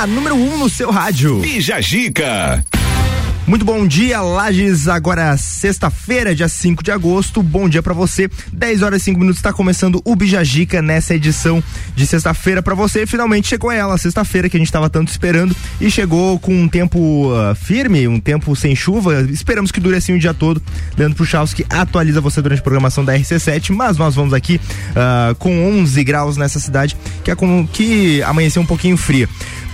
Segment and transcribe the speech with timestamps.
[0.00, 1.40] a número 1 um no seu rádio.
[1.40, 2.64] Bija Gica.
[3.46, 4.88] Muito bom dia, Lages.
[4.88, 7.42] Agora sexta-feira, dia 5 de agosto.
[7.42, 8.30] Bom dia para você.
[8.50, 11.62] 10 horas e 5 minutos está começando o Bijagica nessa edição
[11.94, 13.06] de sexta-feira para você.
[13.06, 16.98] Finalmente chegou ela, sexta-feira que a gente estava tanto esperando e chegou com um tempo
[16.98, 19.20] uh, firme, um tempo sem chuva.
[19.30, 20.62] Esperamos que dure assim o dia todo.
[20.96, 24.58] Leandro Puchalski atualiza você durante a programação da RC7, mas nós vamos aqui
[24.92, 29.28] uh, com 11 graus nessa cidade que é com que amanheceu um pouquinho fria.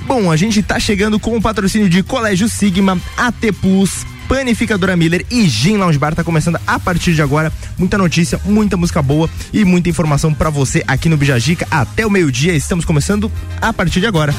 [0.07, 5.27] Bom, a gente tá chegando com o patrocínio de Colégio Sigma, AT Plus, Panificadora Miller
[5.29, 7.53] e Gin Lounge Bar tá começando a partir de agora.
[7.77, 12.11] Muita notícia, muita música boa e muita informação para você aqui no Bijagica até o
[12.11, 12.53] meio-dia.
[12.55, 14.33] Estamos começando a partir de agora.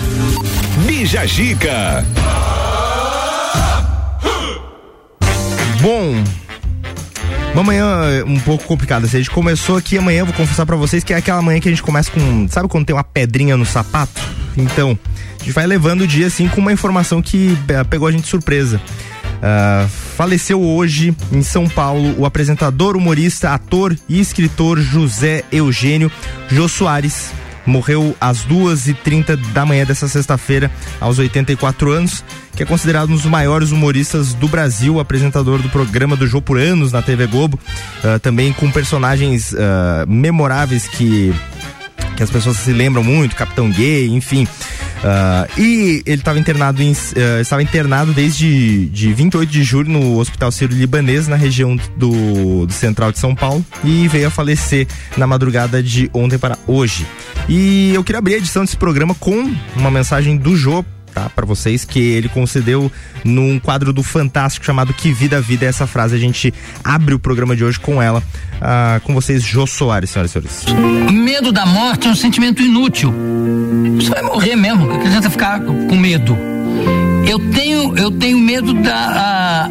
[0.85, 2.05] Bijagica.
[5.81, 6.23] Bom,
[7.53, 9.05] uma manhã um pouco complicada.
[9.05, 11.71] A gente começou aqui amanhã, vou confessar para vocês que é aquela manhã que a
[11.71, 12.47] gente começa com.
[12.47, 14.46] Sabe quando tem uma pedrinha no sapato?
[14.57, 14.97] Então,
[15.47, 18.29] gente vai levando o dia assim com uma informação que uh, pegou a gente de
[18.29, 18.81] surpresa.
[19.37, 26.11] Uh, faleceu hoje em São Paulo o apresentador, humorista, ator e escritor José Eugênio
[26.49, 27.31] Jô Soares.
[27.65, 32.23] Morreu às duas e trinta da manhã dessa sexta-feira, aos 84 anos,
[32.55, 36.57] que é considerado um dos maiores humoristas do Brasil, apresentador do programa do Jô por
[36.57, 37.59] anos na TV Globo,
[38.03, 39.53] uh, também com personagens
[40.07, 41.33] memoráveis que
[42.17, 44.43] que as pessoas se lembram muito, Capitão Gay, enfim.
[44.43, 50.17] Uh, e ele estava internado em, uh, estava internado desde de 28 de julho no
[50.17, 55.27] Hospital Sírio-Libanês, na região do, do, central de São Paulo, e veio a falecer na
[55.27, 57.05] madrugada de ontem para hoje.
[57.47, 60.83] E eu queria abrir a edição desse programa com uma mensagem do Jô
[61.17, 61.31] tá?
[61.33, 62.91] Para vocês que ele concedeu
[63.23, 65.65] num quadro do Fantástico chamado Que Vida Vida.
[65.65, 68.21] Essa frase a gente abre o programa de hoje com ela,
[68.61, 71.11] ah, com vocês, Jô Soares, senhoras e senhores.
[71.11, 73.11] Medo da morte é um sentimento inútil.
[73.95, 76.37] Você vai morrer mesmo, que adianta ficar com medo.
[77.27, 79.69] Eu tenho, eu tenho medo da,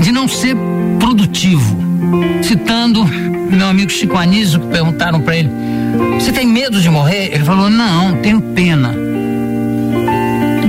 [0.00, 0.56] de não ser
[1.00, 1.76] produtivo.
[2.42, 5.50] Citando meu amigo Chico Anísio, perguntaram para ele:
[6.14, 7.34] Você tem medo de morrer?
[7.34, 9.08] Ele falou: Não, tenho pena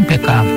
[0.09, 0.51] impecável.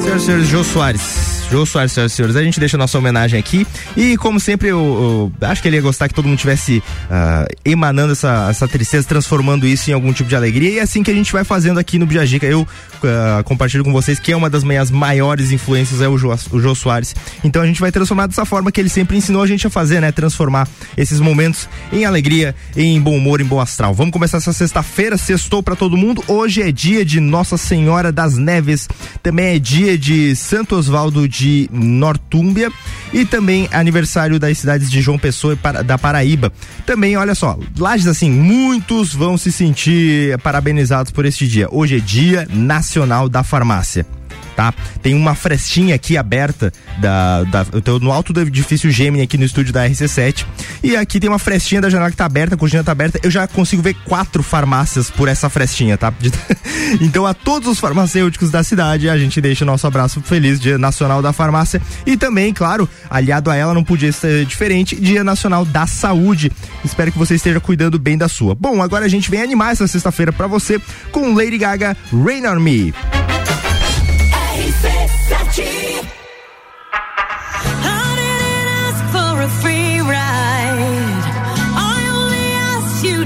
[0.00, 1.34] Senhoras e senhores, Jô Soares.
[1.50, 3.66] Jô Soares, senhoras e senhores, a gente deixa a nossa homenagem aqui
[3.96, 7.46] e como sempre eu, eu acho que ele ia gostar que todo mundo tivesse uh,
[7.64, 11.10] emanando essa, essa tristeza, transformando isso em algum tipo de alegria e é assim que
[11.10, 12.46] a gente vai fazendo aqui no Biagica.
[12.46, 12.66] Eu
[13.06, 16.60] uh, compartilho com vocês que é uma das minhas maiores influências é o Jô, o
[16.60, 17.14] Jô Soares.
[17.42, 20.00] Então a gente vai transformar dessa forma que ele sempre ensinou a gente a fazer,
[20.00, 20.10] né?
[20.10, 20.66] Transformar
[20.96, 23.94] esses momentos em alegria, em bom humor, em bom astral.
[23.94, 26.24] Vamos começar essa sexta-feira, sextou para todo mundo.
[26.26, 28.88] Hoje é dia de Nossa Senhora das Neves,
[29.22, 32.72] também é dia de Santo Osvaldo de Nortúmbia
[33.12, 36.52] e também aniversário das cidades de João Pessoa e da Paraíba.
[36.86, 41.68] Também, olha só, Lages assim, muitos vão se sentir parabenizados por este dia.
[41.70, 42.93] Hoje é Dia Nacional
[43.28, 44.06] da Farmácia
[44.54, 44.72] tá?
[45.02, 49.36] Tem uma frestinha aqui aberta da, da eu tô no alto do edifício Gemini aqui
[49.36, 50.44] no estúdio da RC7
[50.82, 53.30] e aqui tem uma frestinha da janela que tá aberta, a cortina tá aberta, eu
[53.30, 56.12] já consigo ver quatro farmácias por essa frestinha, tá?
[57.00, 60.78] então a todos os farmacêuticos da cidade, a gente deixa o nosso abraço feliz Dia
[60.78, 65.64] Nacional da Farmácia e também, claro, aliado a ela não podia ser diferente, Dia Nacional
[65.64, 66.52] da Saúde.
[66.84, 68.54] Espero que você esteja cuidando bem da sua.
[68.54, 72.60] Bom, agora a gente vem animar essa sexta-feira para você com Lady Gaga Rain on
[72.60, 72.94] Me.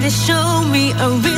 [0.08, 1.37] To show me a real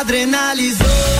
[0.00, 1.15] Adrenalizou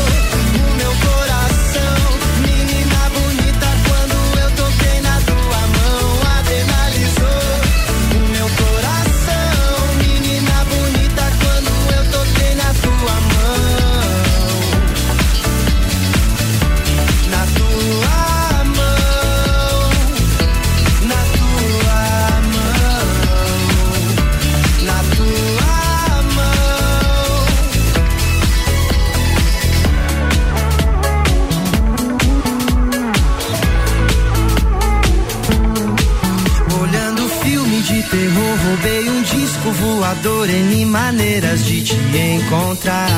[40.16, 43.08] voador N maneiras de te encontrar.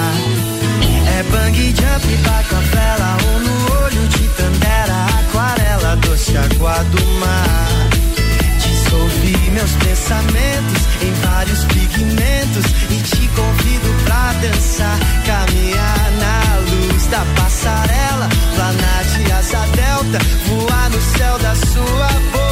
[1.18, 7.04] É bang jump, bato a vela ou no olho de tandera, aquarela, doce água do
[7.20, 7.68] mar.
[8.58, 17.24] Dissolvi meus pensamentos em vários pigmentos e te convido pra dançar, caminhar na luz da
[17.36, 22.47] passarela, planar de asa delta, voar no céu da sua boca.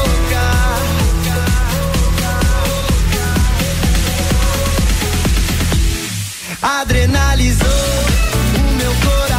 [6.66, 7.68] Adrenalizou
[8.58, 9.35] o meu coração,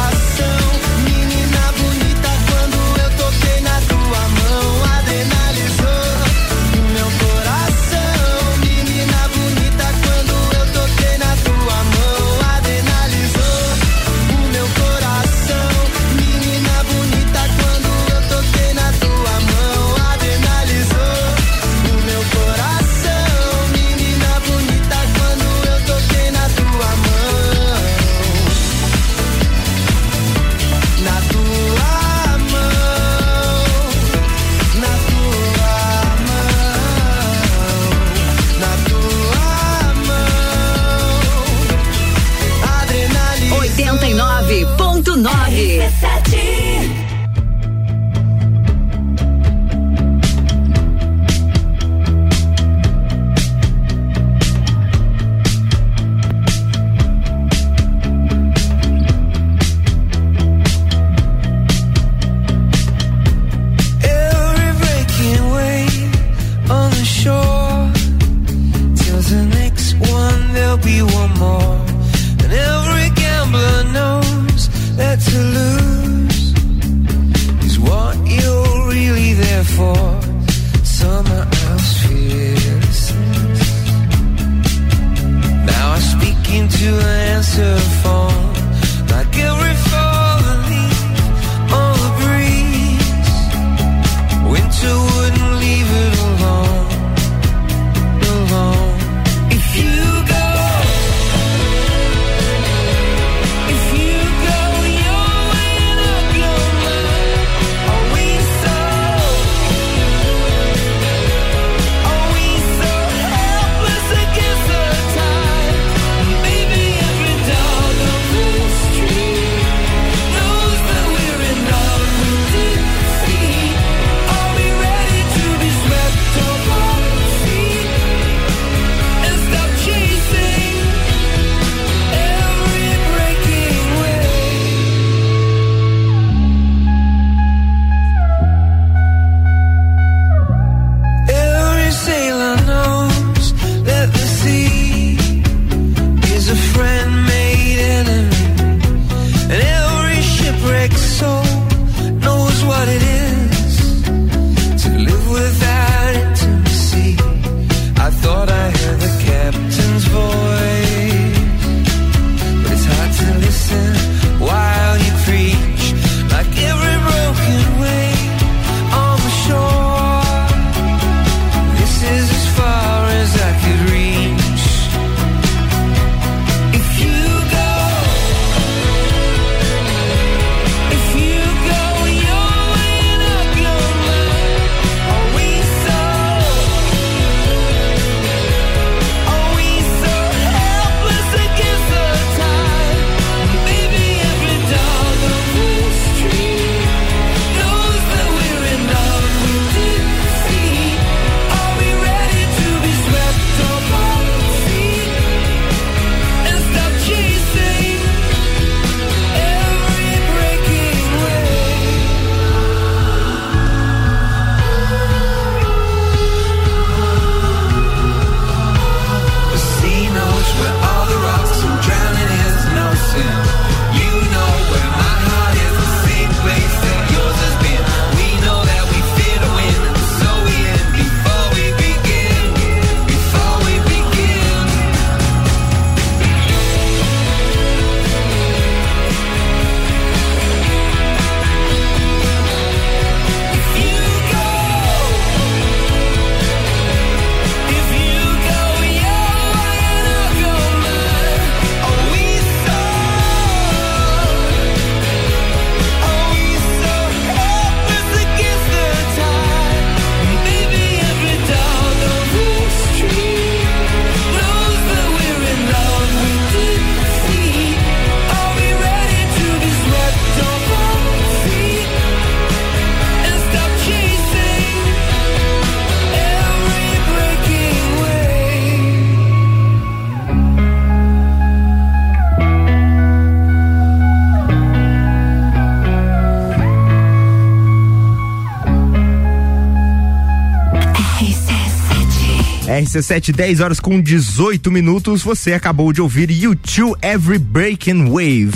[292.88, 295.22] RC7, 10 horas com 18 minutos.
[295.22, 298.52] Você acabou de ouvir U2 Every Breaking Wave.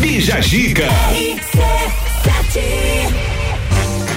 [0.00, 0.88] Bija Gica.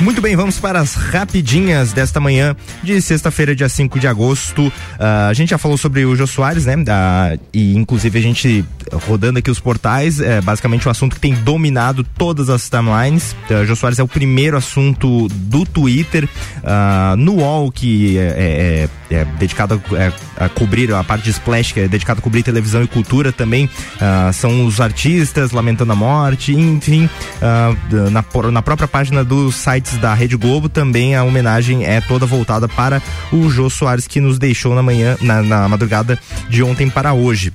[0.01, 4.73] Muito bem, vamos para as rapidinhas desta manhã de sexta-feira, dia 5 de agosto.
[4.99, 6.73] Ah, a gente já falou sobre o Jô Soares, né?
[6.89, 8.65] Ah, e inclusive a gente
[9.07, 13.35] rodando aqui os portais, é basicamente um assunto que tem dominado todas as timelines.
[13.49, 16.27] Uh, Jô Soares é o primeiro assunto do Twitter,
[16.63, 21.31] ah, no UOL, que é, é- é dedicado a, é, a cobrir a parte de
[21.31, 23.69] splash, que é dedicado a cobrir televisão e cultura também.
[23.99, 27.09] ah, são os artistas lamentando a morte, enfim,
[28.09, 29.55] na, na própria página dos
[29.97, 34.37] da Rede Globo também a homenagem é toda voltada para o Jô Soares que nos
[34.39, 36.19] deixou na manhã, na, na madrugada
[36.49, 37.53] de ontem para hoje.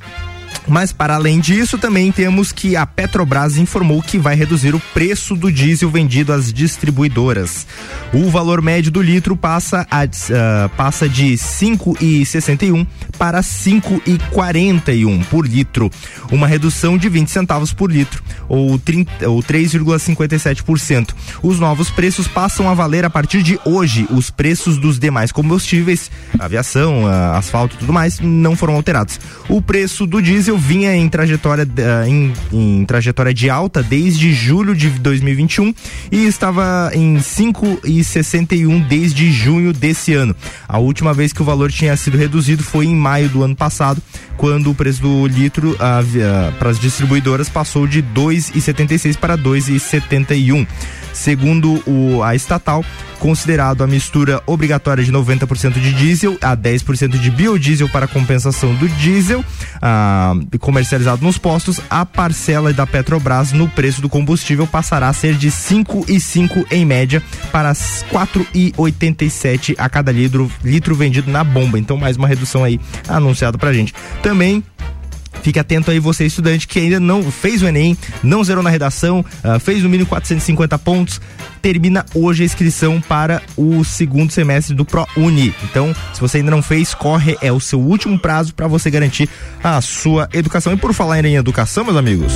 [0.68, 5.36] Mas para além disso, também temos que a Petrobras informou que vai reduzir o preço
[5.36, 7.66] do diesel vendido às distribuidoras.
[8.12, 12.86] O valor médio do litro passa, a, ah, passa de 5,61
[13.18, 15.90] para 5,41 por litro,
[16.30, 21.14] uma redução de 20 centavos por litro, ou, 30, ou 3,57%.
[21.42, 24.06] Os novos preços passam a valer a partir de hoje.
[24.10, 29.20] Os preços dos demais combustíveis, aviação, ah, asfalto e tudo mais, não foram alterados.
[29.48, 34.74] O preço do diesel vinha em trajetória, ah, em, em trajetória de alta desde julho
[34.74, 35.74] de 2021
[36.12, 40.34] e estava em 5,61 desde junho desse ano.
[40.68, 44.02] A última vez que o valor tinha sido reduzido foi em maio do ano passado,
[44.36, 50.66] quando o preço do litro vi- ah, para as distribuidoras passou de 2,76 para 2,71.
[51.16, 52.84] Segundo o, a estatal,
[53.18, 58.86] considerado a mistura obrigatória de 90% de diesel a 10% de biodiesel para compensação do
[58.86, 59.42] diesel
[59.80, 65.36] ah, comercializado nos postos, a parcela da Petrobras no preço do combustível passará a ser
[65.36, 71.78] de 5,5 em média para 4,87 a cada litro, litro vendido na bomba.
[71.78, 73.94] Então, mais uma redução aí anunciada pra gente.
[74.22, 74.62] Também
[75.42, 79.24] Fique atento aí, você estudante que ainda não fez o Enem, não zerou na redação,
[79.42, 81.20] ah, fez no mínimo 450 pontos.
[81.62, 85.54] Termina hoje a inscrição para o segundo semestre do ProUni.
[85.64, 89.28] Então, se você ainda não fez, corre, é o seu último prazo para você garantir
[89.62, 90.72] a sua educação.
[90.72, 92.34] E por falar em educação, meus amigos.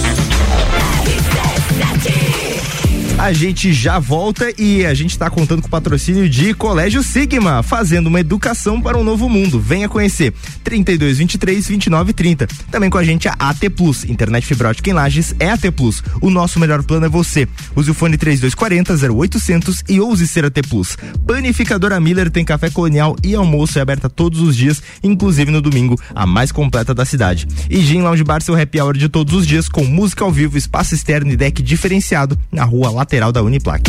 [3.20, 7.62] A gente já volta e a gente está contando com o patrocínio de Colégio Sigma,
[7.62, 9.60] fazendo uma educação para um novo mundo.
[9.60, 10.32] Venha conhecer
[10.64, 12.46] 32 23 29 30.
[12.70, 16.02] Também com a gente a AT Plus, internet fibra ótica em Lages é AT Plus.
[16.22, 17.46] O nosso melhor plano é você.
[17.76, 20.96] Use o fone 3240 0800 e ouse ser AT Plus.
[21.26, 26.00] Panificadora Miller tem café colonial e almoço é aberta todos os dias, inclusive no domingo,
[26.14, 27.46] a mais completa da cidade.
[27.68, 30.56] E Gin Lounge Bar, seu happy hour de todos os dias com música ao vivo,
[30.56, 33.82] espaço externo e deck diferenciado na rua lateral da Uniplac.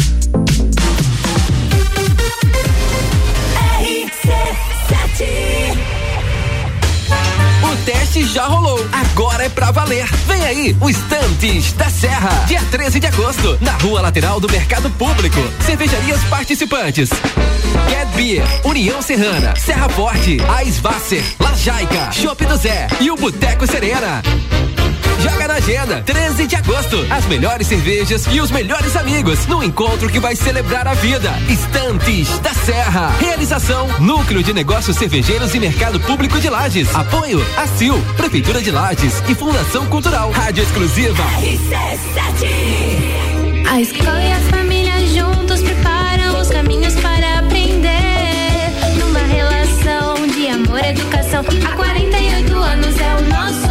[7.86, 8.84] Teste já rolou.
[8.92, 10.06] Agora é pra valer.
[10.28, 12.46] Vem aí, o Estantes da Serra.
[12.48, 15.38] Dia 13 de agosto, na rua lateral do Mercado Público.
[15.66, 17.10] Cervejarias participantes.
[17.90, 24.22] Get Beer, União Serrana, Serra Forte, Aisvasser, Lajaica, Chopp do Zé e o Boteco Serena.
[25.20, 27.06] Joga na agenda, 13 de agosto.
[27.10, 31.32] As melhores cervejas e os melhores amigos no encontro que vai celebrar a vida.
[31.50, 33.16] Estantes da Serra.
[33.20, 36.94] Realização: Núcleo de Negócios Cervejeiros e Mercado Público de Lages.
[36.96, 40.32] Apoio: ACIL, Prefeitura de Lages e Fundação Cultural.
[40.32, 41.24] Rádio Exclusiva.
[43.70, 47.92] A escola e a família juntos preparam os caminhos para aprender.
[49.00, 53.71] Numa relação de amor e educação, há 48 anos é o nosso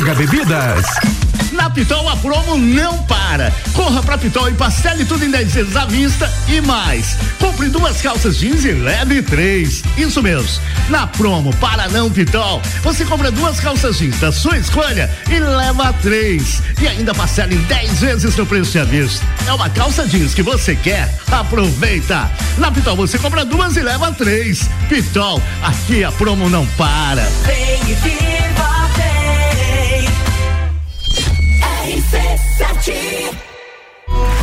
[0.00, 0.86] Bebidas.
[1.52, 3.52] Na Pitol a promo não para.
[3.72, 7.16] Corra pra Pitol e parcele tudo em 10 vezes à vista e mais.
[7.40, 9.82] Compre duas calças jeans e leve três.
[9.96, 10.62] Isso mesmo.
[10.88, 15.92] Na promo para não Pitol, você compra duas calças jeans da sua escolha e leva
[15.94, 16.62] três.
[16.80, 19.26] E ainda parcela em 10 vezes no preço de vista.
[19.48, 21.12] É uma calça jeans que você quer?
[21.30, 22.30] Aproveita.
[22.56, 24.70] Na Pitol você compra duas e leva três.
[24.88, 27.28] Pitol, aqui a promo não para.
[27.44, 28.47] Vem e
[32.58, 33.47] RC7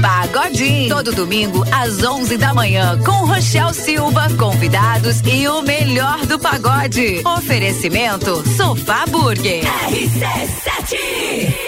[0.00, 0.88] Pagodinho.
[0.88, 7.22] Todo domingo às 11 da manhã com Rochel Silva, convidados e o melhor do pagode.
[7.24, 9.64] Oferecimento Sofá Burger.
[9.90, 11.67] RC7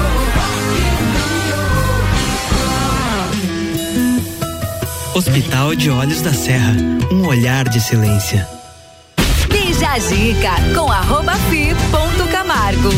[5.21, 6.73] Hospital de Olhos da Serra,
[7.11, 8.43] um olhar de silêncio.
[9.51, 12.89] Bija Zica com arroba fi ponto Camargo.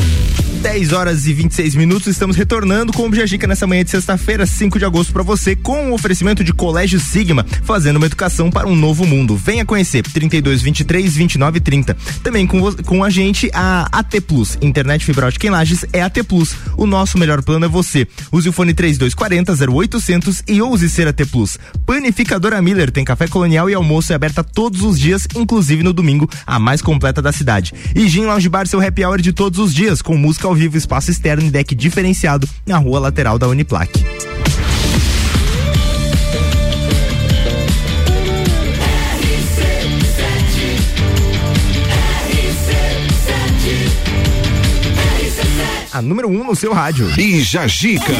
[0.64, 4.80] 10 horas e 26 minutos, estamos retornando com o Bijagica nessa manhã de sexta-feira, 5
[4.80, 8.74] de agosto, para você, com o oferecimento de Colégio Sigma, fazendo uma educação para um
[8.74, 9.36] novo mundo.
[9.36, 11.98] Venha conhecer 32 23 29 30.
[12.24, 16.24] Também com, com a gente a AT Plus, internet fibra ótica em Lages é AT
[16.24, 16.56] Plus.
[16.78, 18.08] O nosso melhor plano é você.
[18.32, 21.60] Use o fone 3240 0800 e ouse ser AT Plus.
[21.86, 26.30] Panificadora Miller tem café colonial e almoço é aberta todos os dias, inclusive no domingo,
[26.48, 27.74] a mais completa da cidade.
[27.94, 30.78] E Gin Lounge Bar, seu happy hour de todos os dias, com música ao vivo,
[30.78, 34.04] espaço externo e deck diferenciado na rua lateral da Uniplaque.
[45.92, 47.08] A número 1 um no seu rádio.
[47.16, 48.14] Bija Gica.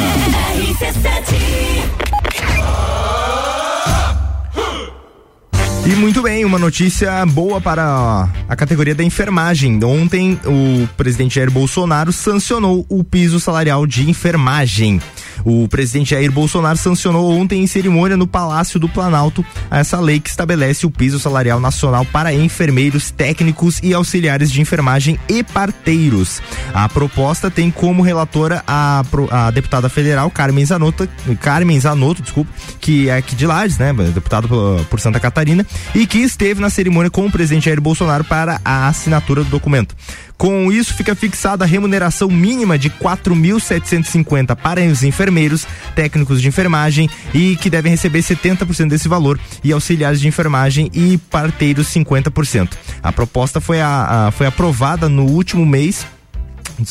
[5.86, 9.78] E muito bem, uma notícia boa para a categoria da enfermagem.
[9.84, 14.98] Ontem, o presidente Jair Bolsonaro sancionou o piso salarial de enfermagem.
[15.44, 20.30] O presidente Jair Bolsonaro sancionou ontem em cerimônia no Palácio do Planalto essa lei que
[20.30, 26.40] estabelece o piso salarial nacional para enfermeiros, técnicos e auxiliares de enfermagem e parteiros.
[26.72, 31.06] A proposta tem como relatora a, a deputada federal Carmen Zanotto,
[31.40, 34.48] Carmen Zanotto, desculpa, que é aqui de Lages, né, deputado
[34.88, 38.88] por Santa Catarina, e que esteve na cerimônia com o presidente Jair Bolsonaro para a
[38.88, 39.94] assinatura do documento.
[40.36, 47.08] Com isso, fica fixada a remuneração mínima de 4.750 para os enfermeiros, técnicos de enfermagem
[47.32, 52.70] e que devem receber 70% desse valor e auxiliares de enfermagem e parteiros 50%.
[53.02, 56.06] A proposta foi, a, a- foi aprovada no último mês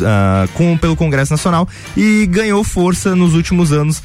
[0.01, 1.67] ah, com, pelo Congresso Nacional
[1.97, 4.01] e ganhou força nos últimos anos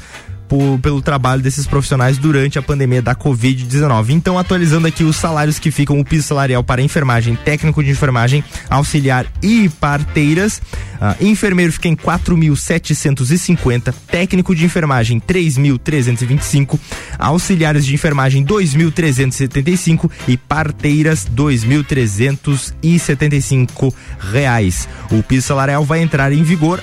[0.49, 4.09] por- pelo trabalho desses profissionais durante a pandemia da Covid-19.
[4.09, 8.43] Então, atualizando aqui os salários que ficam o piso salarial para enfermagem, técnico de enfermagem,
[8.69, 10.61] auxiliar e parteiras.
[10.99, 16.77] Ah, enfermeiro fica em 4.750, técnico de enfermagem 3.325,
[17.17, 23.93] auxiliares de enfermagem 2.375 e parteiras 2.375
[24.31, 24.89] reais.
[25.11, 26.81] O piso salarial vai entrar em vigor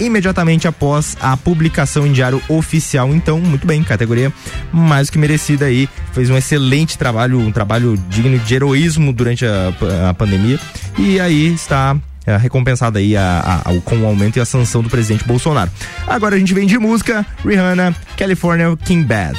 [0.00, 3.14] imediatamente após a publicação em diário oficial.
[3.14, 4.32] Então, muito bem, categoria
[4.72, 5.88] mais que merecida aí.
[6.12, 9.72] Fez um excelente trabalho, um trabalho digno de heroísmo durante a,
[10.10, 10.58] a pandemia.
[10.98, 14.82] E aí está é, recompensada aí a- a- a- com o aumento e a sanção
[14.82, 15.70] do presidente Bolsonaro.
[16.06, 19.38] Agora a gente vem de música, Rihanna, California King Bad.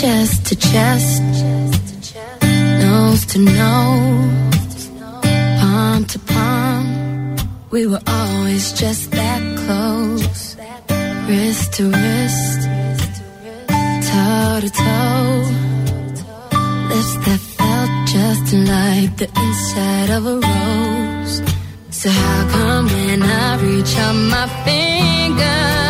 [0.00, 1.22] Chest to chest,
[2.84, 4.90] nose to nose,
[5.60, 7.36] palm to palm.
[7.70, 10.56] We were always just that close,
[11.26, 12.60] wrist to wrist,
[14.08, 15.34] toe to toe.
[16.90, 21.42] Lips that felt just like the inside of a rose.
[21.90, 25.87] So how come when I reach out my finger?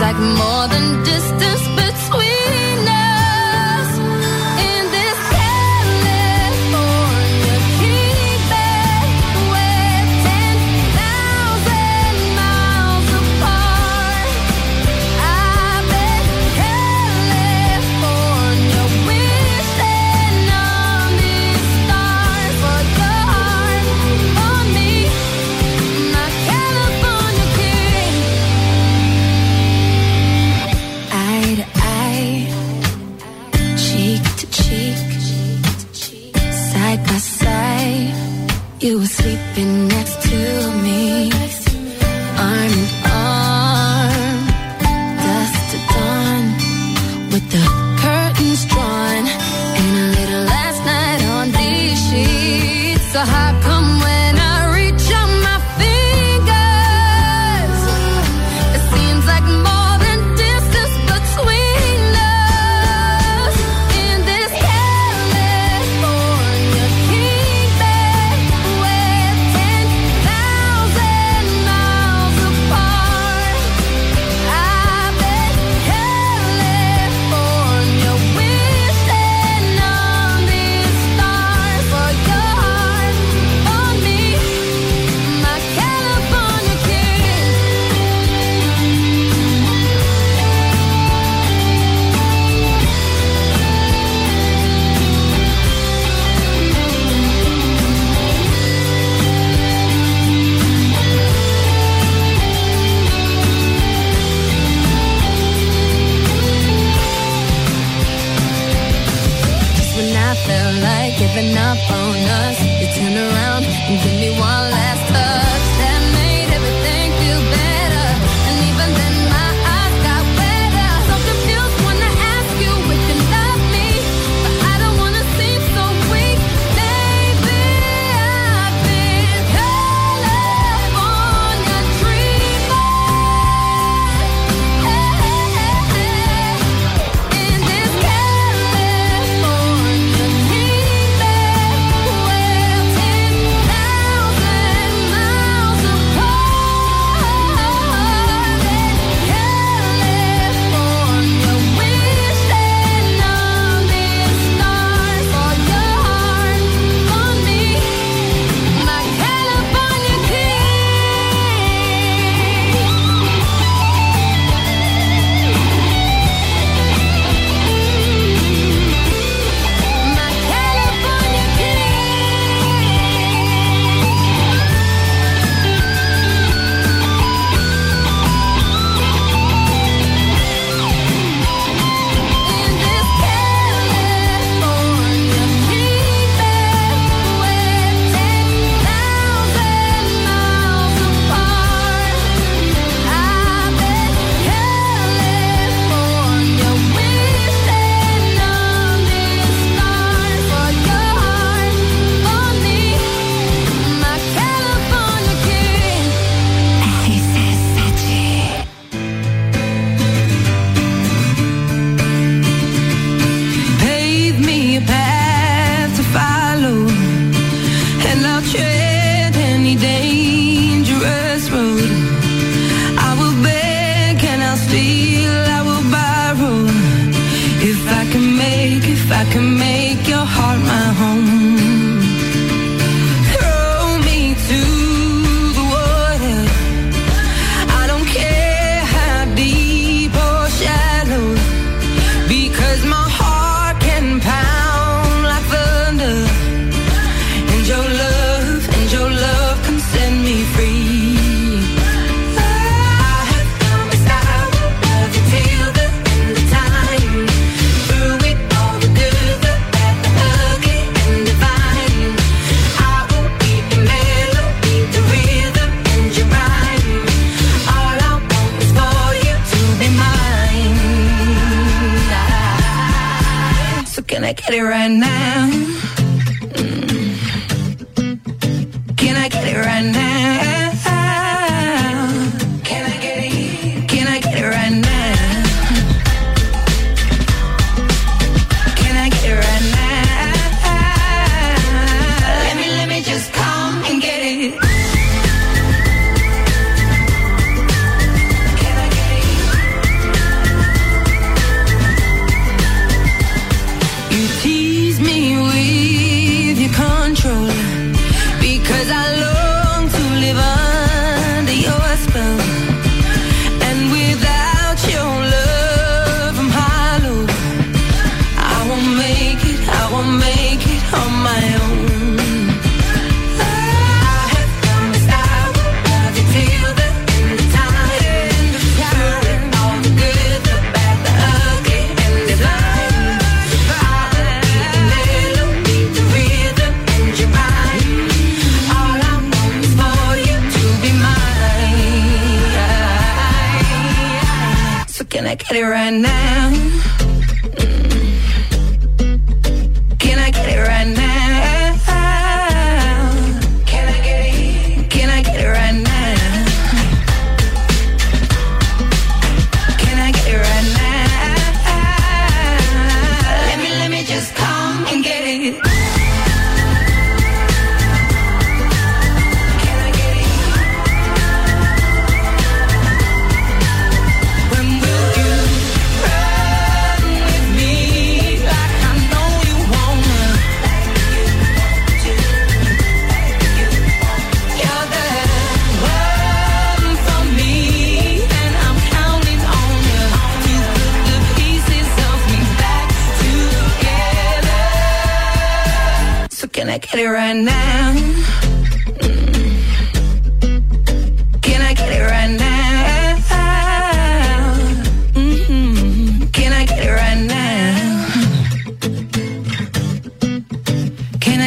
[0.00, 2.29] Like more than distance between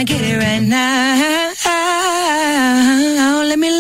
[0.03, 1.53] wanna get it right now.
[3.43, 3.73] Let me.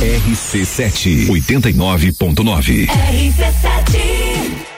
[0.00, 2.86] RC7 89.9.
[2.86, 4.69] RC7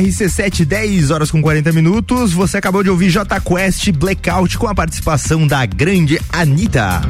[0.00, 2.32] RC7, 10 horas com 40 minutos.
[2.32, 7.02] Você acabou de ouvir J Quest Blackout com a participação da grande Anitta.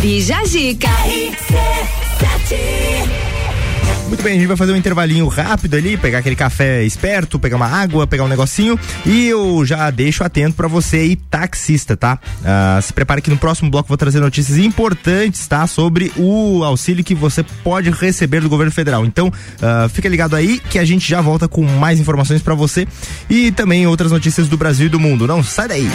[0.00, 0.88] Bija Zica.
[4.10, 7.54] Muito bem, a gente vai fazer um intervalinho rápido ali, pegar aquele café esperto, pegar
[7.54, 12.18] uma água, pegar um negocinho e eu já deixo atento para você aí, taxista, tá?
[12.44, 15.64] Ah, se prepare que no próximo bloco vou trazer notícias importantes, tá?
[15.68, 19.06] Sobre o auxílio que você pode receber do governo federal.
[19.06, 19.32] Então,
[19.62, 22.88] ah, fica ligado aí que a gente já volta com mais informações para você
[23.30, 25.24] e também outras notícias do Brasil e do mundo.
[25.24, 25.88] Não sai daí.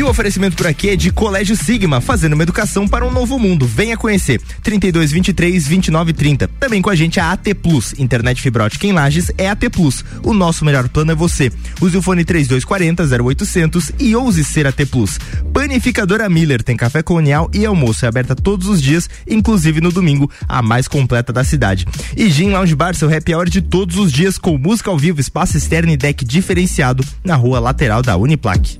[0.00, 3.38] E o oferecimento por aqui é de Colégio Sigma, fazendo uma educação para um novo
[3.38, 3.66] mundo.
[3.66, 4.40] Venha conhecer.
[4.62, 6.48] 32 23 29 30.
[6.58, 7.92] Também com a gente a AT Plus.
[7.98, 10.02] Internet fibra ótica em Lages é AT Plus.
[10.22, 11.52] O nosso melhor plano é você.
[11.82, 15.18] Use o fone 3240 0800 e ouse ser AT Plus.
[15.52, 18.06] Panificadora Miller tem café colonial e almoço.
[18.06, 21.86] É aberta todos os dias, inclusive no domingo, a mais completa da cidade.
[22.16, 25.20] E Gin Lounge Bar, seu happy hour de todos os dias com música ao vivo,
[25.20, 28.78] espaço externo e deck diferenciado na rua lateral da Uniplaque.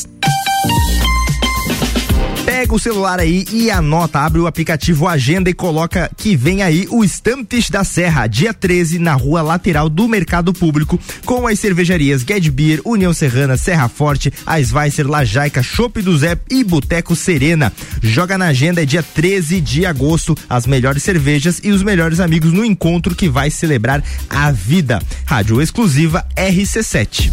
[2.60, 6.86] Pega o celular aí e anota, abre o aplicativo Agenda e coloca que vem aí
[6.90, 12.20] o Stamptish da Serra, dia 13, na rua lateral do Mercado Público, com as cervejarias
[12.20, 17.72] Get Beer, União Serrana, Serra Forte, a Sveiser, Lajaica, Chopp do Zé e Boteco Serena.
[18.02, 22.52] Joga na agenda, é dia 13 de agosto, as melhores cervejas e os melhores amigos
[22.52, 25.00] no encontro que vai celebrar a vida.
[25.24, 27.30] Rádio exclusiva RC7.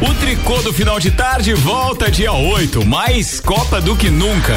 [0.00, 4.54] O tricô do final de tarde volta dia 8, mais Copa do que nunca.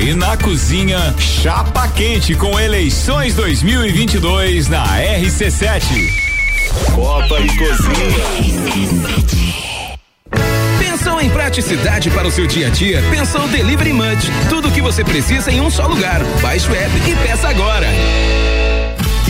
[0.00, 5.82] E na cozinha, chapa quente com eleições 2022 na RC7.
[6.92, 8.92] Copa e cozinha.
[10.80, 13.00] Pensou em praticidade para o seu dia a dia?
[13.10, 14.28] Pensou Delivery Munch.
[14.48, 16.20] Tudo o que você precisa em um só lugar.
[16.40, 17.86] Baixe o app e peça agora.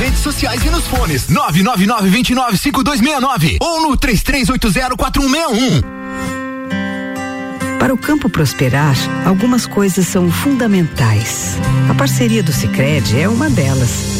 [0.00, 5.84] redes sociais e nos fones 999-295269 ou no 33804161.
[7.78, 8.96] Para o campo prosperar,
[9.26, 11.58] algumas coisas são fundamentais.
[11.90, 14.19] A parceria do Sicredi é uma delas.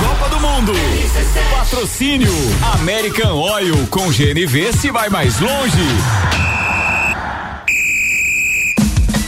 [0.00, 0.72] Copa do Mundo.
[1.50, 2.32] Patrocínio
[2.74, 6.49] American Oil com GNV se vai mais longe.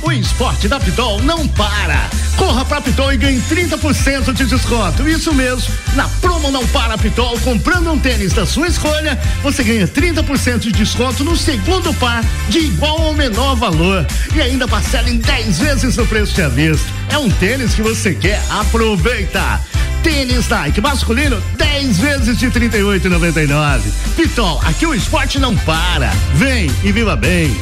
[0.02, 2.10] O esporte da Pitol não para.
[2.36, 5.08] Corra pra Pitol e ganhe 30% de desconto.
[5.08, 5.72] Isso mesmo.
[5.94, 10.72] Na promo Não Para Pitol, comprando um tênis da sua escolha, você ganha 30% de
[10.72, 14.04] desconto no segundo par, de igual ou menor valor.
[14.34, 16.90] E ainda parcela em 10 vezes no preço de vista.
[17.10, 18.42] É um tênis que você quer?
[18.50, 19.60] Aproveita!
[20.02, 23.80] Tênis Nike masculino, 10 vezes de 38,99.
[24.16, 26.10] Pitol, aqui o esporte não para.
[26.34, 27.56] Vem e viva bem.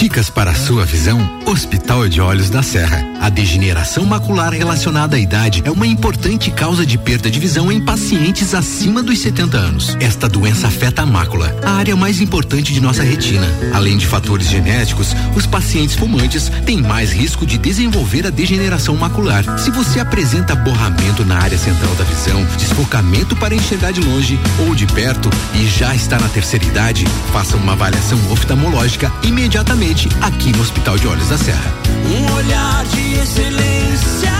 [0.00, 1.20] Dicas para a sua visão?
[1.44, 3.04] Hospital de Olhos da Serra.
[3.20, 7.84] A degeneração macular relacionada à idade é uma importante causa de perda de visão em
[7.84, 9.94] pacientes acima dos 70 anos.
[10.00, 13.46] Esta doença afeta a mácula, a área mais importante de nossa retina.
[13.74, 19.44] Além de fatores genéticos, os pacientes fumantes têm mais risco de desenvolver a degeneração macular.
[19.58, 24.74] Se você apresenta borramento na área central da visão, desfocamento para enxergar de longe ou
[24.74, 29.89] de perto e já está na terceira idade, faça uma avaliação oftalmológica imediatamente
[30.20, 31.74] aqui no Hospital de Olhos da Serra.
[32.06, 34.30] Um olhar de excelência.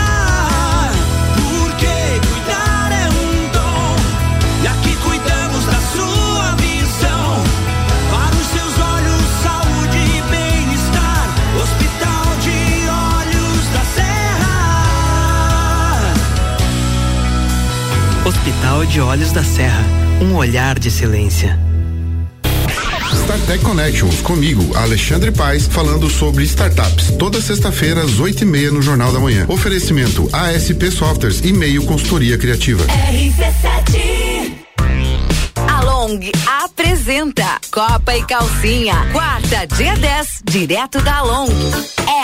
[1.35, 3.95] Porque cuidar é um dom.
[4.63, 7.43] E aqui cuidamos da sua visão.
[8.09, 11.27] Para os seus olhos, saúde e bem-estar.
[11.61, 15.03] Hospital de Olhos da Serra.
[18.25, 19.83] Hospital de Olhos da Serra.
[20.21, 21.59] Um olhar de excelência.
[23.41, 27.11] StarTech Connections, comigo, Alexandre Paes, falando sobre startups.
[27.17, 29.45] Toda sexta-feira, às oito e meia, no Jornal da Manhã.
[29.47, 32.83] Oferecimento ASP Softwares e meio consultoria criativa.
[32.85, 34.40] RC7.
[36.01, 36.19] Long
[36.63, 41.51] apresenta Copa e Calcinha, quarta, dia 10, direto da Long.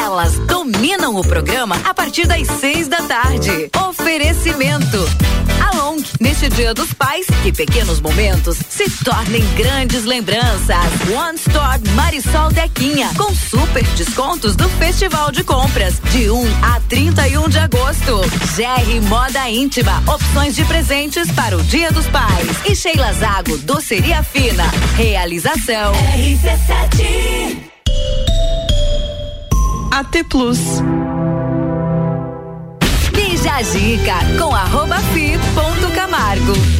[0.01, 3.69] Elas dominam o programa a partir das seis da tarde.
[3.87, 4.97] Oferecimento.
[5.71, 10.77] Along, neste dia dos pais, que pequenos momentos se tornem grandes lembranças.
[11.15, 17.49] One Store Marisol Dequinha, com super descontos do Festival de Compras, de 1 a 31
[17.49, 18.21] de agosto.
[18.55, 22.57] GR Moda Íntima, opções de presentes para o Dia dos Pais.
[22.65, 24.63] E Sheila Zago, doceria fina.
[24.95, 25.91] Realização.
[26.15, 27.69] RC7.
[29.91, 30.59] AT Plus.
[33.11, 36.76] Bija a dica com arroba fi ponto Camargo.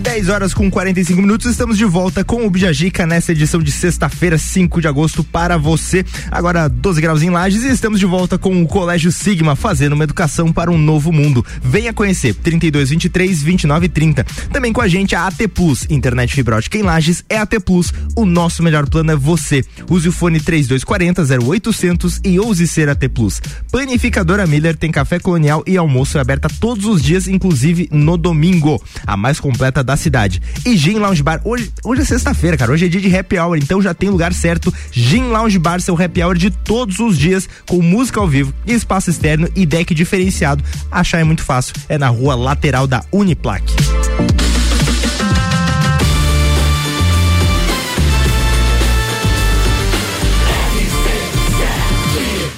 [0.00, 4.38] 10 horas com 45 minutos, estamos de volta com o Bijagica nessa edição de sexta-feira,
[4.38, 6.06] 5 de agosto, para você.
[6.30, 10.04] Agora 12 graus em Lages e estamos de volta com o Colégio Sigma, fazendo uma
[10.04, 11.44] educação para um novo mundo.
[11.62, 14.24] Venha conhecer 32 23 29 30.
[14.50, 17.92] Também com a gente a AT Plus, internet fibra ótica em Lages é AT Plus.
[18.16, 19.62] O nosso melhor plano é você.
[19.90, 23.38] Use o fone 3240 0800 e ouse ser AT Plus.
[23.70, 28.82] Panificadora Miller tem café colonial e almoço é aberta todos os dias, inclusive no domingo.
[29.06, 30.40] A mais completa da cidade.
[30.64, 33.56] E Gin Lounge Bar, hoje, hoje é sexta-feira, cara, hoje é dia de happy hour,
[33.56, 34.72] então já tem lugar certo.
[34.90, 39.10] Gin Lounge Bar, seu happy hour de todos os dias, com música ao vivo, espaço
[39.10, 40.62] externo e deck diferenciado.
[40.90, 43.64] Achar é muito fácil, é na rua lateral da Uniplac.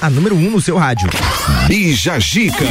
[0.03, 1.09] A número 1 um no seu rádio.
[1.69, 2.65] Bija Gica.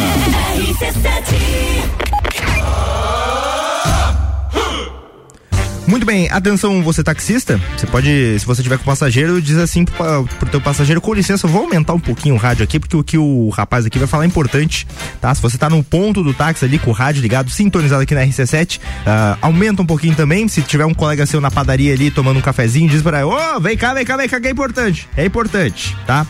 [5.92, 10.24] Muito bem, atenção, você taxista, você pode, se você tiver com passageiro, diz assim pro,
[10.40, 13.04] pro teu passageiro, com licença, eu vou aumentar um pouquinho o rádio aqui, porque o
[13.04, 14.88] que o rapaz aqui vai falar é importante,
[15.20, 15.36] tá?
[15.36, 18.22] Se você tá no ponto do táxi ali com o rádio ligado, sintonizado aqui na
[18.22, 22.38] RC7, ah, aumenta um pouquinho também, se tiver um colega seu na padaria ali tomando
[22.38, 25.10] um cafezinho, diz pra ele, ô, vem cá, vem cá, vem cá, que é importante,
[25.18, 26.26] é importante, tá?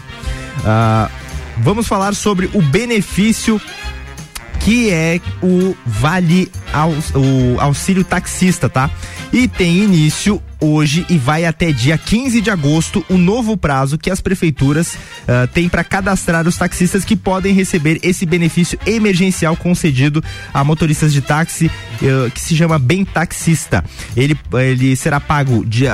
[0.66, 1.08] Ah,
[1.60, 3.62] vamos falar sobre o benefício
[4.64, 8.90] que é o Vale Aus, o Auxílio Taxista, tá?
[9.34, 14.12] E tem início hoje e vai até dia 15 de agosto o novo prazo que
[14.12, 20.24] as prefeituras uh, têm para cadastrar os taxistas que podem receber esse benefício emergencial concedido
[20.54, 23.84] a motoristas de táxi uh, que se chama Bem Taxista.
[24.16, 25.90] Ele, ele será pago de, uh,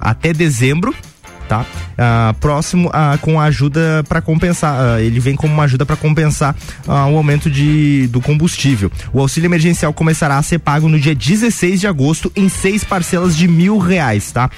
[0.00, 0.94] até dezembro
[1.48, 1.64] tá?
[1.96, 5.96] Ah, próximo ah, com a ajuda para compensar, ah, ele vem como uma ajuda para
[5.96, 6.54] compensar
[6.86, 8.90] o aumento de, do combustível.
[9.12, 13.36] O auxílio emergencial começará a ser pago no dia 16 de agosto em seis parcelas
[13.36, 14.50] de mil reais, tá?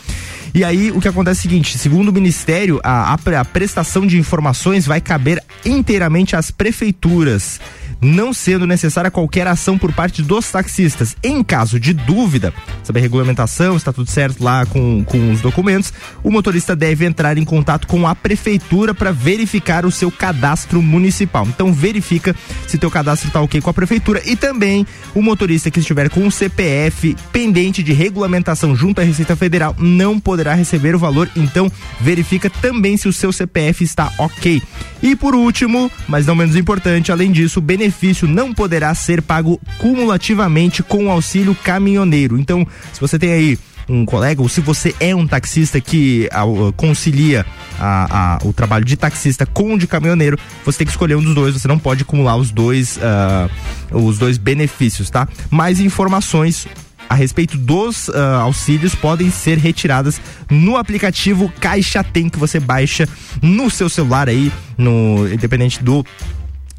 [0.54, 4.06] E aí o que acontece é o seguinte, segundo o Ministério, a, a, a prestação
[4.06, 7.60] de informações vai caber inteiramente às prefeituras
[8.00, 11.16] não sendo necessária qualquer ação por parte dos taxistas.
[11.22, 15.92] Em caso de dúvida sobre a regulamentação, está tudo certo lá com, com os documentos,
[16.22, 21.46] o motorista deve entrar em contato com a prefeitura para verificar o seu cadastro municipal.
[21.46, 22.34] Então verifica
[22.66, 26.26] se teu cadastro está ok com a prefeitura e também o motorista que estiver com
[26.26, 31.70] o CPF pendente de regulamentação junto à Receita Federal não poderá receber o valor, então
[32.00, 34.62] verifica também se o seu CPF está ok.
[35.02, 39.58] E por último, mas não menos importante, além disso, o benefício não poderá ser pago
[39.78, 42.38] cumulativamente com o auxílio caminhoneiro.
[42.38, 43.58] Então, se você tem aí
[43.88, 47.46] um colega, ou se você é um taxista que uh, concilia
[47.80, 51.22] a, a, o trabalho de taxista com o de caminhoneiro, você tem que escolher um
[51.22, 55.26] dos dois, você não pode acumular os dois, uh, os dois benefícios, tá?
[55.50, 56.68] Mais informações
[57.08, 60.20] a respeito dos uh, auxílios podem ser retiradas
[60.50, 63.08] no aplicativo Caixa Tem que você baixa
[63.40, 66.04] no seu celular aí, no independente do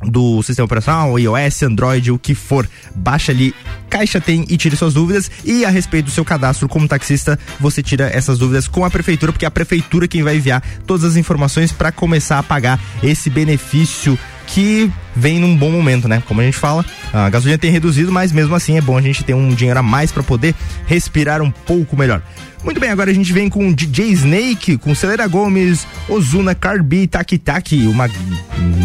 [0.04, 2.68] do sistema operacional, iOS, Android, o que for.
[2.95, 3.54] Baixa ali,
[3.89, 5.30] Caixa tem e tire suas dúvidas.
[5.43, 9.32] E a respeito do seu cadastro como taxista, você tira essas dúvidas com a prefeitura,
[9.32, 13.30] porque é a prefeitura quem vai enviar todas as informações para começar a pagar esse
[13.30, 16.24] benefício que vem num bom momento, né?
[16.28, 16.84] Como a gente fala,
[17.14, 19.84] a gasolina tem reduzido, mas mesmo assim é bom a gente ter um dinheiro a
[19.84, 20.56] mais para poder
[20.88, 22.22] respirar um pouco melhor.
[22.64, 27.38] Muito bem, agora a gente vem com DJ Snake, com Celera Gomes, Ozuna, Carbi, Taki
[27.38, 28.10] Taki, uma,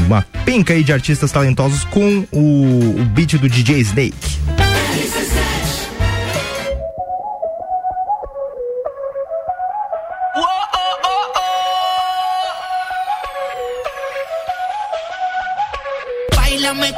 [0.06, 4.44] uma penca aí de artistas talentosos com o, o beat do DJ Snake.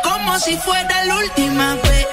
[0.03, 1.96] Como si fuera la última vez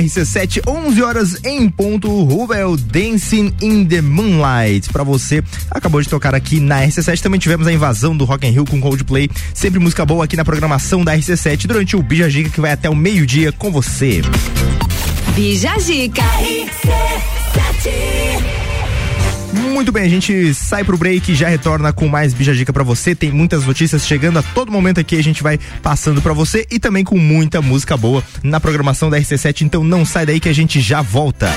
[0.00, 4.88] RC7, 11 horas em ponto, Rubel Dancing in the Moonlight.
[4.92, 7.20] Pra você, acabou de tocar aqui na RC7.
[7.20, 9.28] Também tivemos a invasão do Rock in Rio com Coldplay.
[9.52, 12.88] Sempre música boa aqui na programação da RC7 durante o Bija Giga que vai até
[12.88, 14.22] o meio-dia com você.
[15.34, 16.22] Bija Gica.
[19.78, 22.82] Muito bem, a gente sai pro break e já retorna com mais Bija Dica pra
[22.82, 23.14] você.
[23.14, 26.80] Tem muitas notícias chegando a todo momento aqui, a gente vai passando pra você e
[26.80, 29.60] também com muita música boa na programação da RC7.
[29.60, 31.48] Então não sai daí que a gente já volta.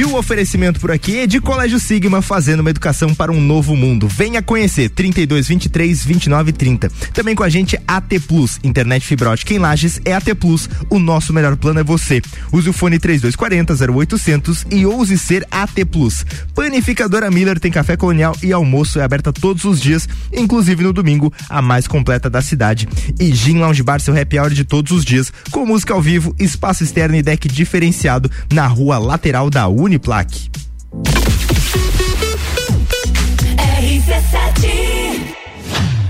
[0.00, 3.76] E o oferecimento por aqui é de Colégio Sigma, fazendo uma educação para um novo
[3.76, 4.08] mundo.
[4.08, 6.90] Venha conhecer 32 23 29 30.
[7.12, 10.70] Também com a gente AT Plus, internet fibra ótica em Lages é AT Plus.
[10.88, 12.22] O nosso melhor plano é você.
[12.50, 16.24] Use o fone 3240 0800 e ouse ser AT Plus.
[16.54, 21.30] Panificadora Miller tem café colonial e almoço é aberta todos os dias, inclusive no domingo,
[21.46, 22.88] a mais completa da cidade.
[23.20, 26.34] E Gin Lounge Bar, seu happy hour de todos os dias, com música ao vivo,
[26.38, 30.48] espaço externo e deck diferenciado na rua lateral da Uniplaque.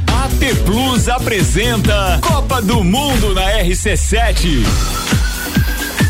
[0.06, 5.09] AT Plus apresenta Copa do Mundo na RC7.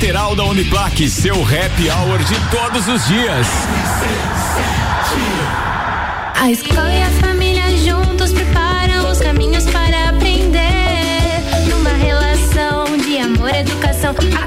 [0.00, 1.10] lateral da Uniplaque.
[1.10, 3.46] Seu happy hour de todos os dias.
[6.34, 10.62] A escola e a família juntos preparam os caminhos para aprender.
[11.68, 14.14] Numa relação de amor educação.
[14.34, 14.46] Há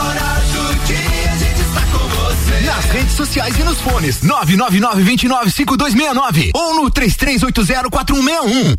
[2.71, 8.77] Nas redes sociais e nos fones 999-295269 ou no 33804161.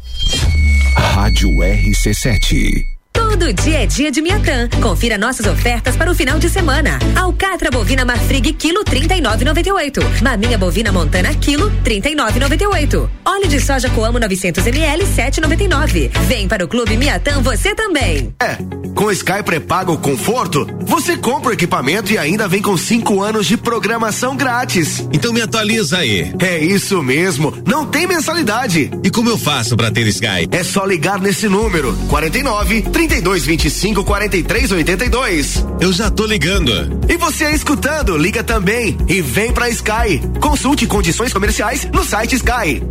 [0.96, 2.91] Rádio RC7.
[3.32, 4.68] Todo dia é dia de Miatã.
[4.82, 6.98] Confira nossas ofertas para o final de semana.
[7.16, 10.20] Alcatra bovina Marfrig quilo 39,98.
[10.22, 13.08] Maminha bovina Montana quilo 39,98.
[13.24, 16.10] Óleo de soja Coamo 900 ml 7,99.
[16.28, 18.34] Vem para o Clube Miatã você também.
[18.38, 18.58] É,
[18.94, 23.56] com Sky pré-pago conforto, você compra o equipamento e ainda vem com cinco anos de
[23.56, 25.08] programação grátis.
[25.10, 26.32] Então me atualiza aí.
[26.38, 28.90] É isso mesmo, não tem mensalidade.
[29.02, 30.46] E como eu faço para ter Sky?
[30.50, 32.82] É só ligar nesse número 49
[33.22, 35.64] 32 25 43 82.
[35.80, 36.72] Eu já tô ligando.
[37.08, 40.20] E você é escutando, liga também e vem pra Sky.
[40.40, 42.82] Consulte condições comerciais no site Sky.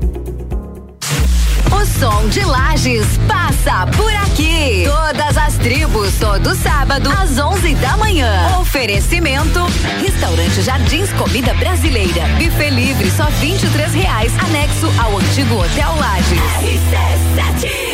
[1.69, 4.85] O som de Lages passa por aqui.
[4.85, 8.57] Todas as tribos, todo sábado, às 11 da manhã.
[8.61, 9.59] Oferecimento:
[9.99, 12.27] Restaurante Jardins Comida Brasileira.
[12.37, 13.57] Buffet livre, só R$
[13.93, 14.31] reais.
[14.39, 16.39] Anexo ao antigo Hotel Lages.
[16.61, 17.90] RC7.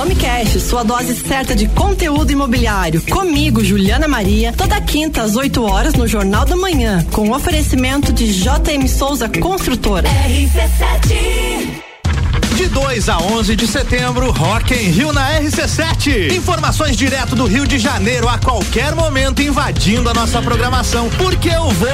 [0.00, 3.02] Homecast, sua dose certa de conteúdo imobiliário.
[3.02, 8.32] Comigo, Juliana Maria, toda quinta às 8 horas no Jornal da Manhã, com oferecimento de
[8.32, 10.08] JM Souza Construtora.
[10.08, 11.90] RC7
[12.60, 16.34] de 2 a 11 de setembro, Rock em Rio na RC7.
[16.34, 21.70] Informações direto do Rio de Janeiro a qualquer momento invadindo a nossa programação, porque eu
[21.70, 21.88] vou.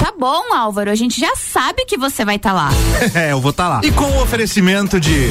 [0.00, 2.70] Tá bom, Álvaro, a gente já sabe que você vai estar tá lá.
[3.14, 3.80] é, eu vou estar tá lá.
[3.84, 5.30] E com o oferecimento de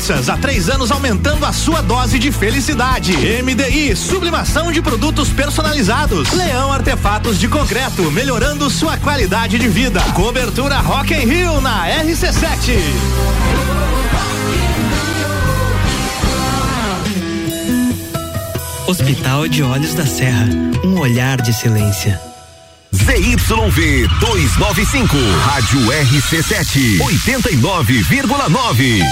[0.00, 3.12] Pizzas, há três anos aumentando a sua dose de felicidade.
[3.42, 6.32] MDI, sublimação de produtos personalizados.
[6.32, 10.00] Leão Artefatos de Concreto, melhorando sua qualidade de vida.
[10.14, 12.80] Cobertura Rock in Rio na RC7.
[18.86, 20.48] Hospital de Olhos da Serra,
[20.82, 22.18] um olhar de excelência.
[22.94, 29.04] ZYV 295, Rádio RC7, 89,9.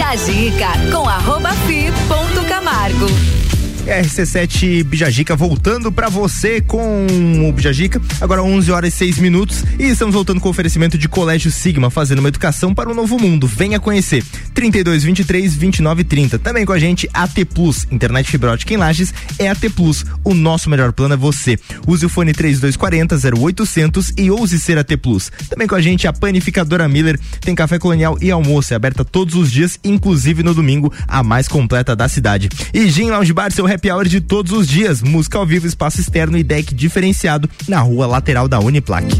[0.00, 3.39] Bija a dica com arroba fi ponto Camargo.
[3.86, 7.06] RC7 Bijagica voltando pra você com
[7.48, 8.00] o Bijagica.
[8.20, 11.90] Agora 11 horas e 6 minutos e estamos voltando com o oferecimento de Colégio Sigma,
[11.90, 13.46] fazendo uma educação para o novo mundo.
[13.46, 14.24] Venha conhecer.
[14.54, 16.38] 32 23 29 30.
[16.38, 20.04] Também com a gente AT Plus, internet fibra ótica em Lages é AT Plus.
[20.22, 21.58] O nosso melhor plano é você.
[21.86, 25.32] Use o fone 3240 0800 e ouse ser AT Plus.
[25.48, 29.34] Também com a gente a panificadora Miller tem café colonial e almoço, é aberta todos
[29.34, 32.48] os dias, inclusive no domingo, a mais completa da cidade.
[32.72, 35.00] E Gin Lounge Bar, seu happy hour de todos os dias.
[35.00, 39.16] Música ao vivo, espaço externo e deck diferenciado na rua lateral da Uniplaque.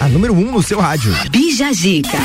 [0.00, 1.14] A número 1 um no seu rádio.
[1.30, 2.18] Bija Zica.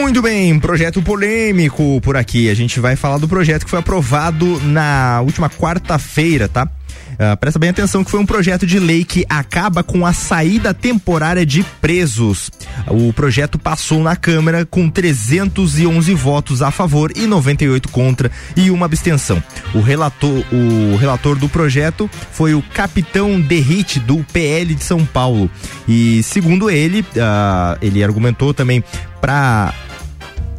[0.00, 2.50] Muito bem, projeto polêmico por aqui.
[2.50, 6.68] A gente vai falar do projeto que foi aprovado na última quarta-feira, tá?
[7.12, 10.72] Uh, presta bem atenção que foi um projeto de lei que acaba com a saída
[10.72, 12.50] temporária de presos.
[12.88, 18.86] O projeto passou na Câmara com 311 votos a favor e 98 contra e uma
[18.86, 19.42] abstenção.
[19.74, 25.50] O relator, o relator do projeto foi o capitão Derrite do PL de São Paulo.
[25.86, 28.82] E segundo ele, uh, ele argumentou também
[29.20, 29.74] para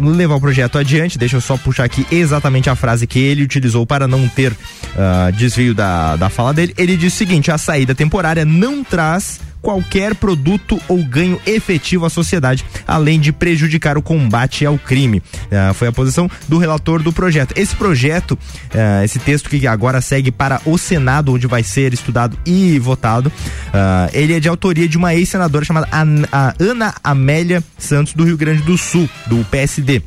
[0.09, 1.17] levar o projeto adiante.
[1.17, 5.31] Deixa eu só puxar aqui exatamente a frase que ele utilizou para não ter uh,
[5.33, 6.73] desvio da, da fala dele.
[6.77, 12.09] Ele disse o seguinte: a saída temporária não traz qualquer produto ou ganho efetivo à
[12.09, 15.19] sociedade, além de prejudicar o combate ao crime.
[15.19, 17.53] Uh, foi a posição do relator do projeto.
[17.57, 22.37] Esse projeto, uh, esse texto que agora segue para o Senado, onde vai ser estudado
[22.45, 26.25] e votado, uh, ele é de autoria de uma ex-senadora chamada An
[26.59, 30.01] Ana Amélia Santos, do Rio Grande do Sul, do PSD.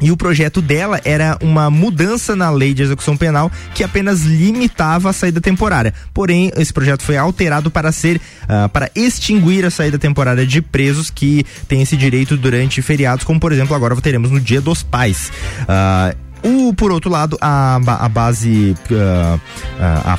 [0.00, 5.10] E o projeto dela era uma mudança na lei de execução penal que apenas limitava
[5.10, 5.92] a saída temporária.
[6.14, 11.10] Porém, esse projeto foi alterado para ser uh, para extinguir a saída temporária de presos
[11.10, 15.30] que têm esse direito durante feriados, como por exemplo agora teremos no Dia dos Pais.
[15.62, 18.74] Uh, o, por outro lado, a, a base.
[18.90, 19.40] Uh,
[19.78, 20.18] a,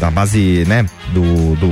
[0.00, 0.86] a, a, base, né?
[1.12, 1.66] Do, do.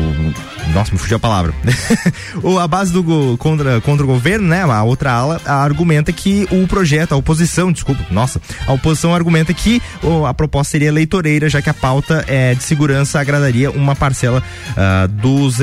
[0.73, 1.55] Nossa, me fugiu a palavra.
[2.61, 4.63] a base do contra, contra o governo, né?
[4.63, 9.83] A outra ala argumenta que o projeto, a oposição, desculpa, nossa, a oposição argumenta que
[10.27, 15.09] a proposta seria eleitoreira, já que a pauta é, de segurança agradaria uma parcela uh,
[15.09, 15.59] dos,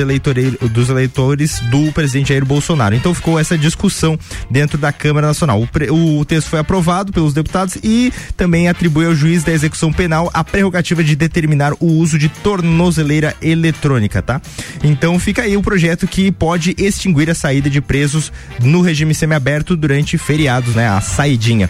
[0.71, 2.95] dos eleitores do presidente Jair Bolsonaro.
[2.95, 4.17] Então ficou essa discussão
[4.49, 5.61] dentro da Câmara Nacional.
[5.89, 10.29] O, o texto foi aprovado pelos deputados e também atribui ao juiz da execução penal
[10.33, 14.41] a prerrogativa de determinar o uso de tornozeleira eletrônica, tá?
[14.83, 18.31] Então fica aí o projeto que pode extinguir a saída de presos
[18.61, 20.87] no regime semiaberto durante feriados, né?
[20.89, 21.69] A saidinha.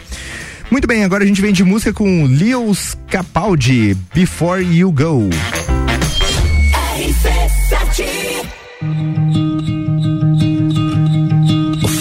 [0.70, 5.30] Muito bem, agora a gente vem de música com Leos Capaldi, Before You Go.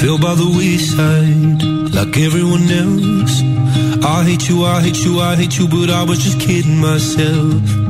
[0.00, 1.62] fell by the wayside
[1.94, 3.42] like everyone else.
[4.02, 7.89] I hate you, I hate you, I hate you, but I was just kidding myself.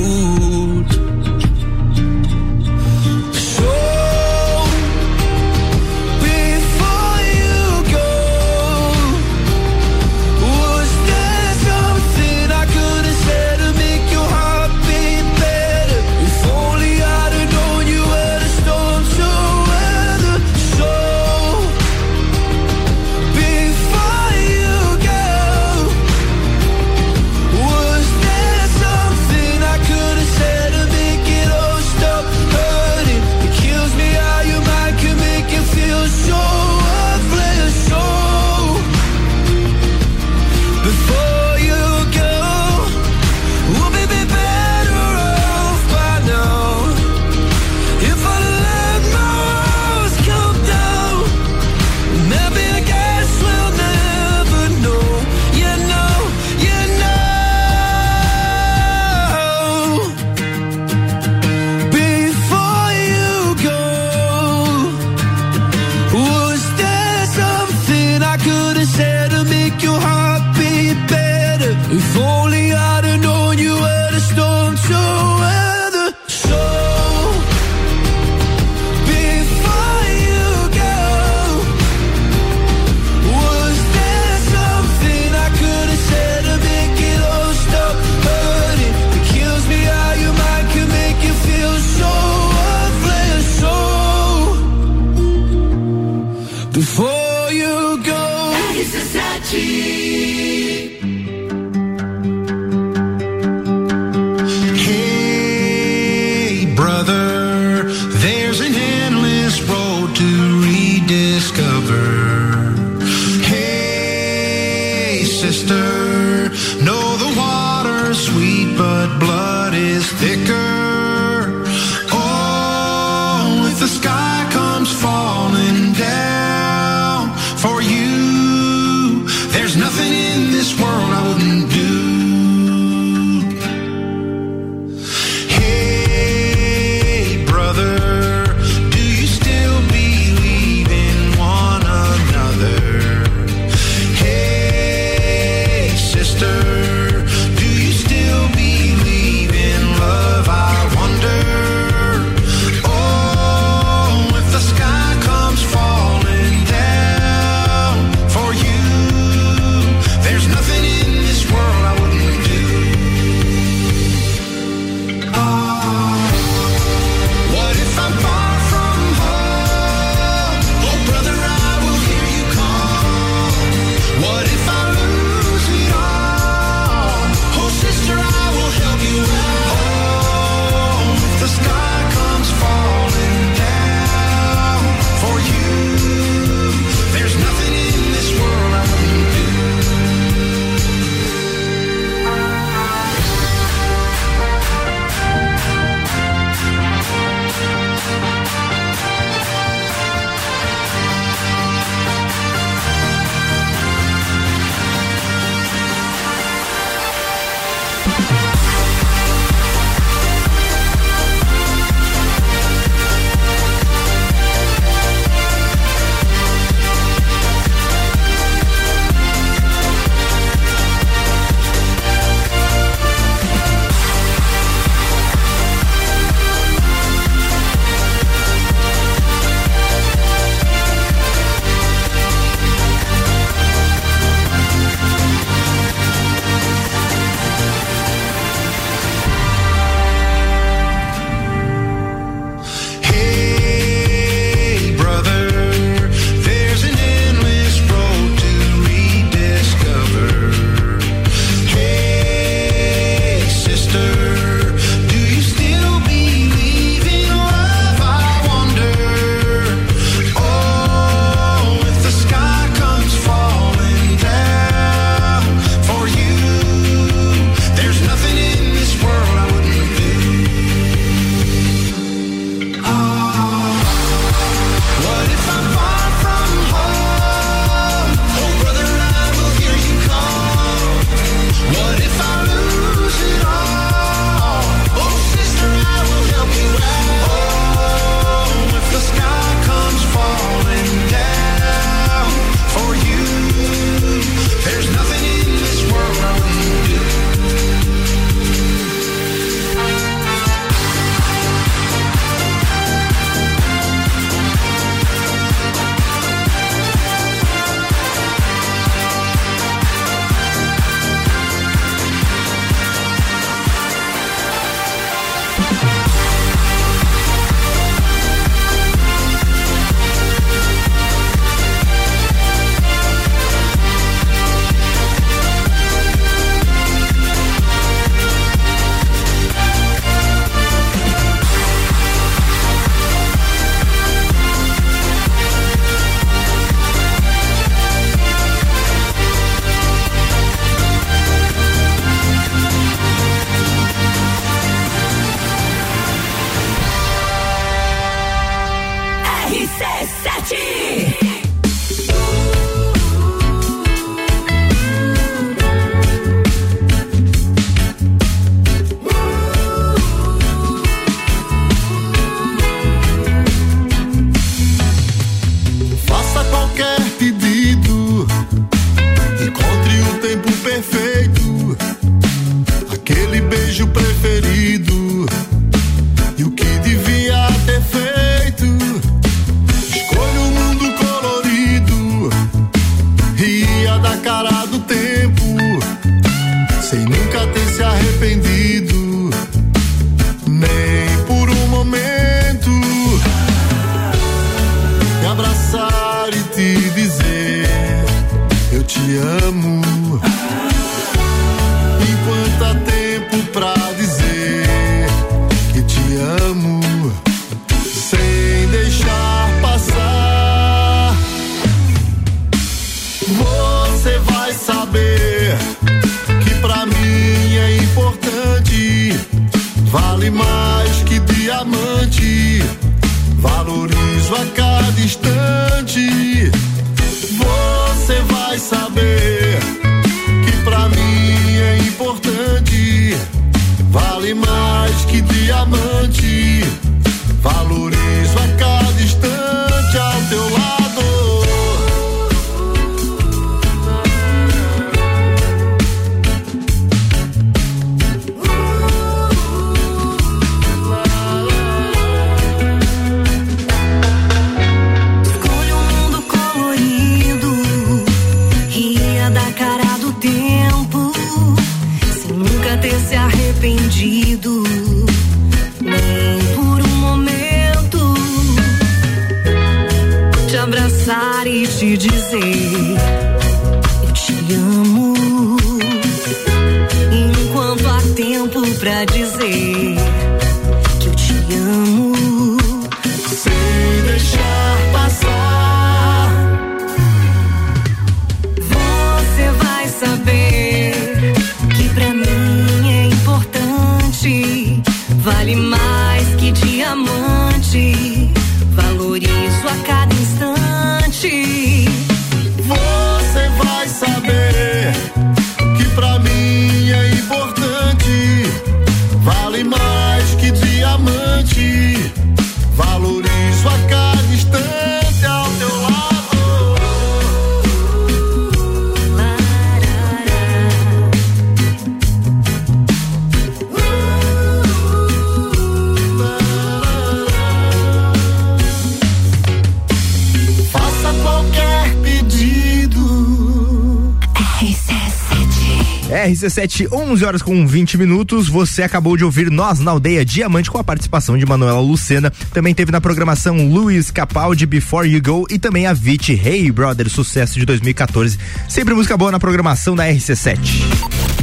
[536.51, 538.49] RC7, 11 horas com 20 minutos.
[538.49, 542.29] Você acabou de ouvir Nós na Aldeia Diamante com a participação de Manuela Lucena.
[542.53, 547.09] Também teve na programação Luiz Capaldi, Before You Go e também a Vit Hey Brother,
[547.09, 548.37] sucesso de 2014.
[548.67, 550.59] Sempre música boa na programação da RC7.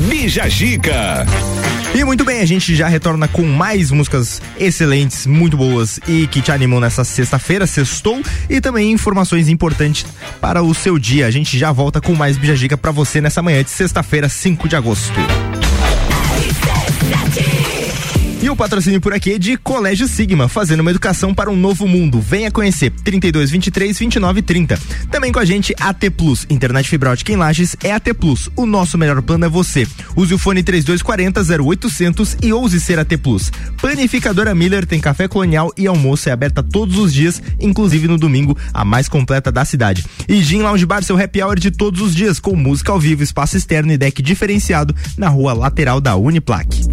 [0.08, 1.26] Bija Gica.
[1.94, 6.42] E muito bem, a gente já retorna com mais músicas excelentes, muito boas e que
[6.42, 10.04] te animam nessa sexta-feira, sextou, e também informações importantes
[10.40, 11.26] para o seu dia.
[11.26, 14.76] A gente já volta com mais Bijagica para você nessa manhã de sexta-feira, 5 de
[14.76, 15.47] agosto.
[18.58, 22.20] Patrocínio por aqui é de Colégio Sigma, fazendo uma educação para um novo mundo.
[22.20, 24.78] Venha conhecer 32 23 29 30.
[25.12, 28.50] Também com a gente AT Plus, internet fibra ótica em Lages é AT Plus.
[28.56, 29.86] O nosso melhor plano é você.
[30.16, 33.52] Use o fone 3240 0800 e ouse ser AT Plus.
[33.80, 38.58] Panificadora Miller tem café colonial e almoço é aberta todos os dias, inclusive no domingo,
[38.74, 40.04] a mais completa da cidade.
[40.28, 43.22] E Gin Lounge Bar, seu happy hour de todos os dias, com música ao vivo,
[43.22, 46.88] espaço externo e deck diferenciado na rua lateral da Uniplaque.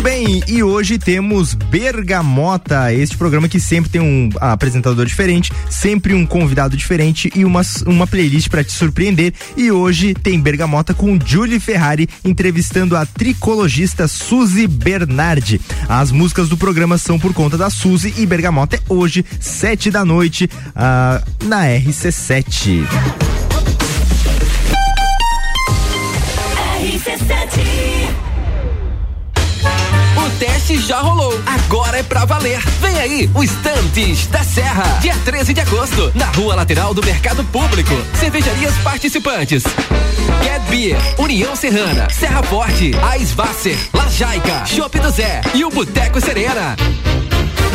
[0.00, 6.14] Muito bem, e hoje temos Bergamota, este programa que sempre tem um apresentador diferente, sempre
[6.14, 9.34] um convidado diferente e uma, uma playlist para te surpreender.
[9.58, 15.60] E hoje tem Bergamota com Julie Ferrari entrevistando a tricologista Suzy Bernardi.
[15.86, 20.02] As músicas do programa são por conta da Suzy e Bergamota é hoje, sete da
[20.02, 23.39] noite, ah, na RC7.
[30.40, 32.58] Teste já rolou, agora é pra valer.
[32.80, 37.44] Vem aí, o Estantes da Serra, dia 13 de agosto, na rua lateral do Mercado
[37.44, 37.92] Público.
[38.18, 39.62] Cervejarias participantes:
[40.42, 46.74] Get Beer, União Serrana, Serra Forte, Aisvasser, Lajaica, Chopp do Zé e o Boteco Serena.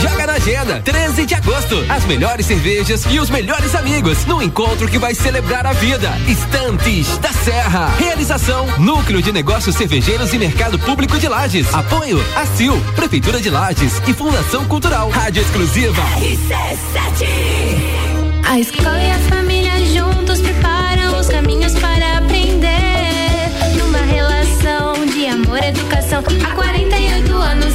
[0.06, 1.84] Joga na agenda, 13 de agosto.
[1.90, 6.12] As melhores cervejas e os melhores amigos no encontro que vai celebrar a vida.
[6.28, 7.88] Estantes da Serra.
[7.98, 11.74] Realização: Núcleo de Negócios Cervejeiros e Mercado Público de Lages.
[11.74, 15.10] Apoio: ACIL, Prefeitura de Lages e Fundação Cultural.
[15.10, 16.04] Rádio Exclusiva.
[18.48, 22.70] A escola e a família juntos preparam os caminhos para aprender.
[23.76, 26.24] Numa relação de amor e educação.
[26.46, 27.75] Há 48 anos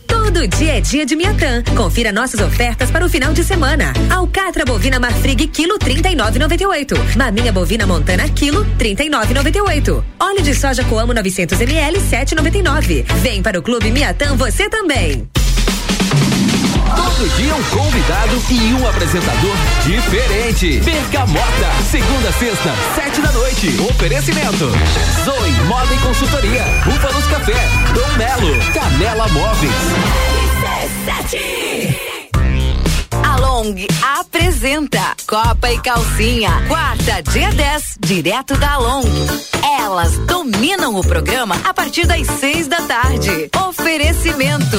[0.23, 1.63] Todo dia é dia de Miatã.
[1.75, 3.91] Confira nossas ofertas para o final de semana.
[4.07, 7.17] Alcatra bovina Marfrig quilo 39,98.
[7.17, 10.03] Maminha bovina Montana quilo 39,98.
[10.19, 13.03] Óleo de soja Coamo 900 ml 7,99.
[13.15, 15.27] Vem para o Clube Miatã você também.
[16.95, 20.79] Todo dia um convidado e um apresentador diferente.
[20.81, 23.79] Bergamota, segunda sexta, sete da noite.
[23.89, 24.69] Oferecimento.
[25.25, 26.63] Zoe Moda e Consultoria.
[26.85, 27.69] Búfalos Café.
[27.93, 28.59] Dom Melo.
[28.73, 29.71] Canela Móveis.
[33.23, 33.75] A Long
[34.19, 36.63] apresenta Copa e Calcinha.
[36.67, 39.03] Quarta, dia 10, direto da Long.
[39.79, 43.49] Elas dominam o programa a partir das seis da tarde.
[43.67, 44.77] Oferecimento.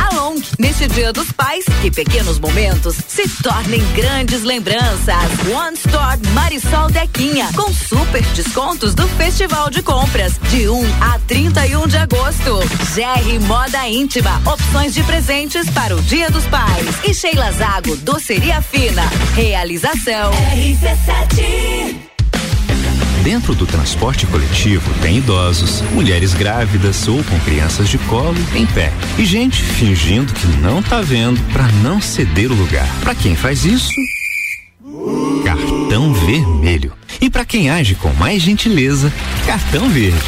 [0.00, 5.30] A Long, neste dia dos pais, que pequenos momentos se tornem grandes lembranças.
[5.52, 11.86] One Store Marisol Dequinha, com super descontos do Festival de Compras, de 1 a 31
[11.86, 12.60] de agosto.
[12.94, 16.86] GR Moda Íntima, opções de presentes para o Dia dos Pais.
[17.04, 19.02] E Sheila Zago, doceria fina.
[19.34, 20.32] Realização.
[20.32, 22.09] RC7.
[23.22, 28.90] Dentro do transporte coletivo tem idosos, mulheres grávidas ou com crianças de colo em pé
[29.18, 32.88] e gente fingindo que não tá vendo para não ceder o lugar.
[33.00, 33.90] Para quem faz isso,
[35.44, 36.92] cartão vermelho.
[37.20, 39.12] E para quem age com mais gentileza,
[39.46, 40.18] cartão verde.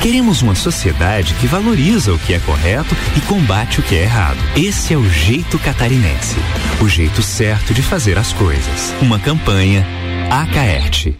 [0.00, 4.38] Queremos uma sociedade que valoriza o que é correto e combate o que é errado.
[4.56, 6.36] Esse é o jeito catarinense.
[6.80, 8.94] O jeito certo de fazer as coisas.
[9.02, 9.84] Uma campanha
[10.30, 11.16] Acaerte.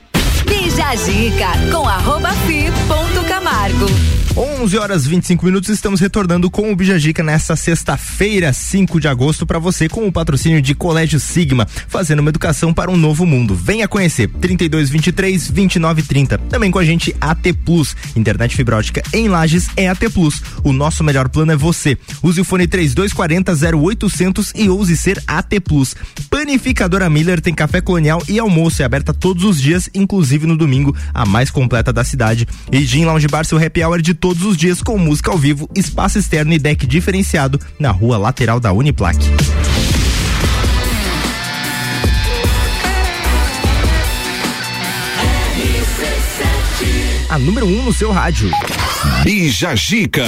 [0.47, 4.25] Bija Zica com arroba fi ponto Camargo.
[4.36, 9.58] 11 horas 25 minutos, estamos retornando com o Bijagica nesta sexta-feira, 5 de agosto, para
[9.58, 13.54] você, com o patrocínio de Colégio Sigma, fazendo uma educação para um novo mundo.
[13.54, 16.36] Venha conhecer 3223 2930.
[16.50, 20.42] Também com a gente AT Plus, internet fibra ótica em Lages é AT Plus.
[20.62, 21.96] O nosso melhor plano é você.
[22.22, 25.96] Use o fone 3240 0800 e ouse ser AT Plus.
[26.28, 30.94] Panificadora Miller tem café colonial e almoço, é aberta todos os dias, inclusive no domingo,
[31.14, 32.46] a mais completa da cidade.
[32.70, 35.70] E Gin Lounge Bar, seu happy hour de todos os dias com música ao vivo,
[35.72, 39.16] espaço externo e deck diferenciado na rua lateral da Uniplac.
[47.28, 48.50] A número 1 um no seu rádio.
[49.22, 50.26] Bija Gica.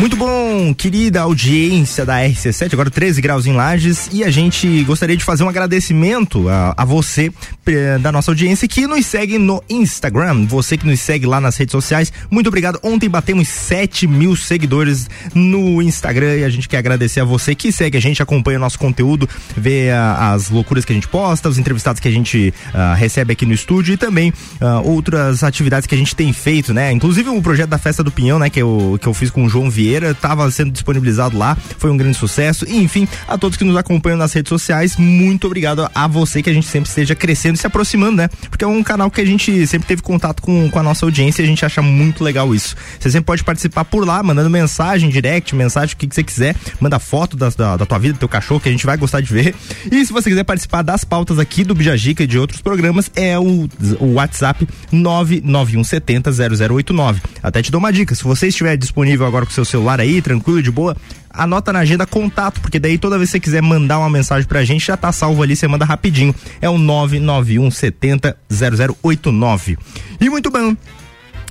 [0.00, 5.14] Muito bom, querida audiência da RC7, agora 13 graus em Lages, e a gente gostaria
[5.14, 7.30] de fazer um agradecimento a, a você
[7.66, 11.54] eh, da nossa audiência que nos segue no Instagram, você que nos segue lá nas
[11.58, 12.80] redes sociais, muito obrigado.
[12.82, 17.70] Ontem batemos 7 mil seguidores no Instagram e a gente quer agradecer a você que
[17.70, 21.46] segue a gente, acompanha o nosso conteúdo, vê ah, as loucuras que a gente posta,
[21.46, 24.32] os entrevistados que a gente ah, recebe aqui no estúdio e também
[24.62, 26.90] ah, outras atividades que a gente tem feito, né?
[26.90, 28.48] Inclusive o projeto da Festa do Pinhão, né?
[28.48, 31.96] Que eu, que eu fiz com o João Vieira estava sendo disponibilizado lá, foi um
[31.96, 32.64] grande sucesso.
[32.68, 36.50] E, enfim, a todos que nos acompanham nas redes sociais, muito obrigado a você que
[36.50, 38.28] a gente sempre esteja crescendo e se aproximando, né?
[38.48, 41.42] Porque é um canal que a gente sempre teve contato com, com a nossa audiência
[41.42, 42.76] e a gente acha muito legal isso.
[42.98, 46.54] Você sempre pode participar por lá, mandando mensagem, direct, mensagem, o que, que você quiser.
[46.80, 49.20] Manda foto da, da, da tua vida, do teu cachorro, que a gente vai gostar
[49.20, 49.54] de ver.
[49.90, 53.38] E se você quiser participar das pautas aqui do Bijagica e de outros programas, é
[53.38, 53.68] o,
[53.98, 57.20] o WhatsApp 99170 0089.
[57.42, 60.62] Até te dou uma dica, se você estiver disponível agora com seu celular aí, tranquilo,
[60.62, 60.96] de boa,
[61.30, 64.64] anota na agenda contato, porque daí toda vez que você quiser mandar uma mensagem pra
[64.64, 66.34] gente, já tá salvo ali, você manda rapidinho.
[66.60, 69.78] É o 991 70 0089.
[70.20, 70.76] E muito bom.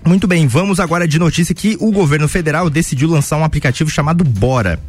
[0.05, 4.23] Muito bem, vamos agora de notícia que o governo federal decidiu lançar um aplicativo chamado
[4.23, 4.79] Bora.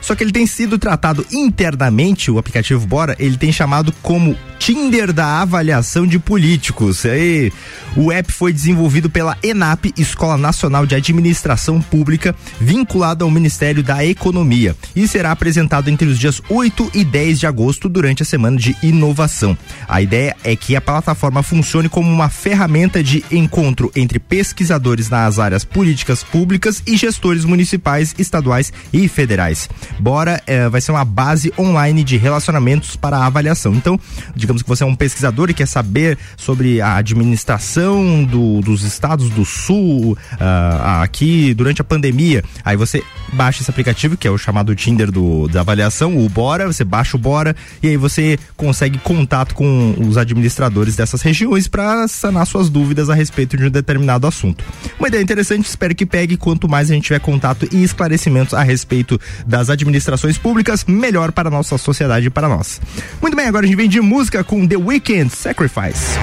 [0.00, 5.12] Só que ele tem sido tratado internamente, o aplicativo Bora, ele tem chamado como Tinder
[5.12, 7.06] da avaliação de políticos.
[7.06, 7.52] Aí,
[7.96, 14.04] o app foi desenvolvido pela ENAP, Escola Nacional de Administração Pública, vinculado ao Ministério da
[14.04, 18.56] Economia, e será apresentado entre os dias 8 e 10 de agosto durante a semana
[18.56, 19.56] de inovação.
[19.88, 25.38] A ideia é que a plataforma funcione como uma ferramenta de encontro entre pesquisadores nas
[25.38, 29.57] áreas políticas públicas e gestores municipais, estaduais e federais.
[29.98, 33.74] Bora eh, vai ser uma base online de relacionamentos para avaliação.
[33.74, 33.98] Então,
[34.36, 39.30] digamos que você é um pesquisador e quer saber sobre a administração do, dos estados
[39.30, 42.44] do sul ah, aqui durante a pandemia.
[42.64, 43.02] Aí você
[43.32, 47.16] baixa esse aplicativo, que é o chamado Tinder do, da avaliação, o Bora, você baixa
[47.16, 52.68] o Bora e aí você consegue contato com os administradores dessas regiões para sanar suas
[52.68, 54.64] dúvidas a respeito de um determinado assunto.
[54.98, 56.36] Uma ideia interessante, espero que pegue.
[56.36, 61.48] Quanto mais a gente tiver contato e esclarecimentos a respeito das administrações públicas, melhor para
[61.48, 62.80] a nossa sociedade e para nós.
[63.20, 66.18] Muito bem, agora a gente vem de música com The Weeknd Sacrifice.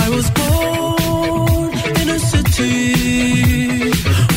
[0.00, 3.90] I was born in a city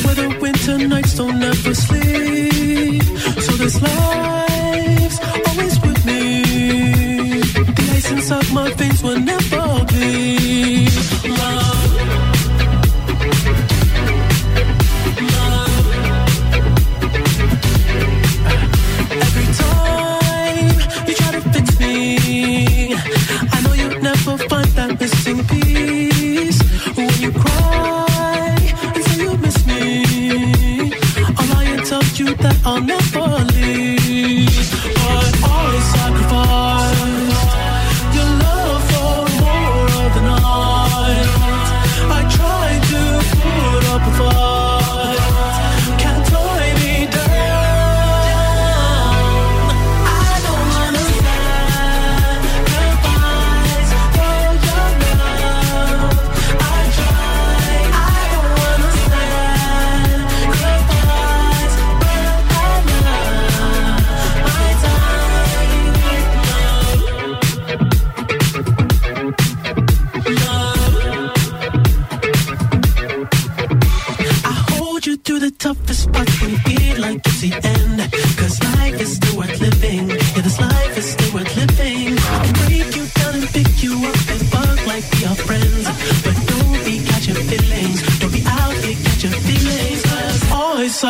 [0.03, 3.03] where the winter nights don't ever sleep.
[3.41, 4.31] So this life's
[8.32, 9.03] suck my face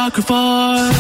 [0.01, 0.90] always sacrifice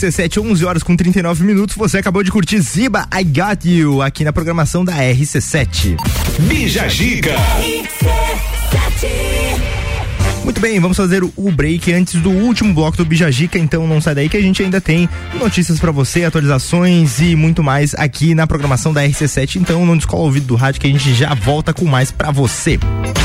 [0.00, 1.76] RC7, 11 horas com 39 minutos.
[1.76, 5.96] Você acabou de curtir Ziba I Got You aqui na programação da RC7.
[6.40, 7.36] Bija Giga.
[10.42, 14.14] Muito bem, vamos fazer o- break antes do último bloco do Bijagica, então não sai
[14.14, 15.08] daí que a gente ainda tem
[15.38, 19.56] notícias pra você, atualizações e muito mais aqui na programação da RC7.
[19.56, 22.30] Então não descola o ouvido do rádio que a gente já volta com mais pra
[22.30, 22.76] você.
[22.76, 23.19] O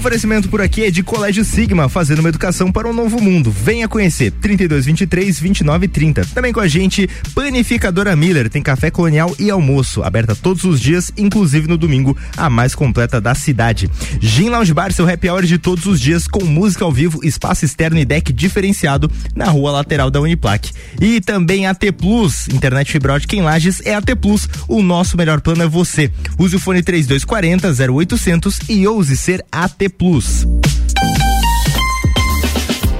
[0.00, 3.50] oferecimento por aqui é de Colégio Sigma, fazendo uma educação para um novo mundo.
[3.50, 6.24] Venha conhecer 3223 2930.
[6.34, 11.12] Também com a gente, Panificadora Miller, tem café colonial e almoço, aberta todos os dias,
[11.18, 13.90] inclusive no domingo, a mais completa da cidade.
[14.20, 17.66] Gin Lounge Bar, seu happy hour de todos os dias com música ao vivo, espaço
[17.66, 20.70] externo e deck diferenciado na rua lateral da Uniplac.
[20.98, 24.48] E também a T Plus, internet fibra ótica em Lages é a T Plus.
[24.66, 26.10] O nosso melhor plano é você.
[26.38, 30.46] Use o fone 3240 0800 e ouse ser AT Plus.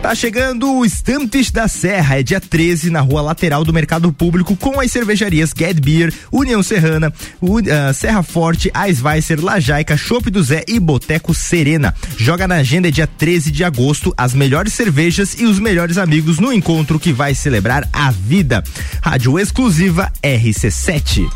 [0.02, 4.56] Tá chegando o Stampes da Serra, é dia 13 na rua lateral do Mercado Público
[4.56, 10.42] com as cervejarias Get Beer, União Serrana, U- ah, Serra Forte, Eisweiser, Lajaica, Chopp do
[10.42, 11.94] Zé e Boteco Serena.
[12.16, 16.38] Joga na agenda é dia 13 de agosto, as melhores cervejas e os melhores amigos
[16.38, 18.64] no encontro que vai celebrar a vida.
[19.02, 21.28] Rádio exclusiva RC7.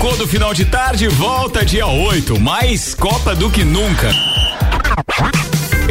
[0.00, 4.08] Tricô do final de tarde volta dia 8, mais Copa do que nunca.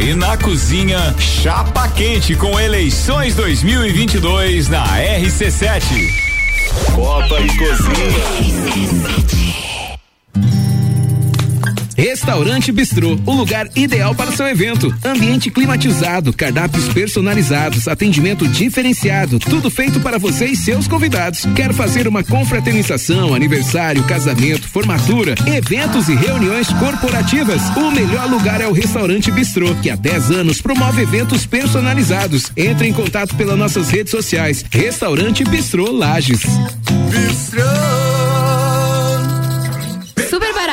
[0.00, 5.82] E na cozinha, chapa quente com eleições 2022 na RC7.
[6.92, 8.90] Copa e cozinha.
[12.00, 14.90] Restaurante Bistrô, o lugar ideal para seu evento.
[15.04, 21.44] Ambiente climatizado, cardápios personalizados, atendimento diferenciado, tudo feito para você e seus convidados.
[21.54, 27.60] Quer fazer uma confraternização, aniversário, casamento, formatura, eventos e reuniões corporativas?
[27.76, 32.50] O melhor lugar é o Restaurante Bistrô, que há 10 anos promove eventos personalizados.
[32.56, 34.64] Entre em contato pelas nossas redes sociais.
[34.70, 36.40] Restaurante Bistrô Lages.
[36.40, 38.19] Super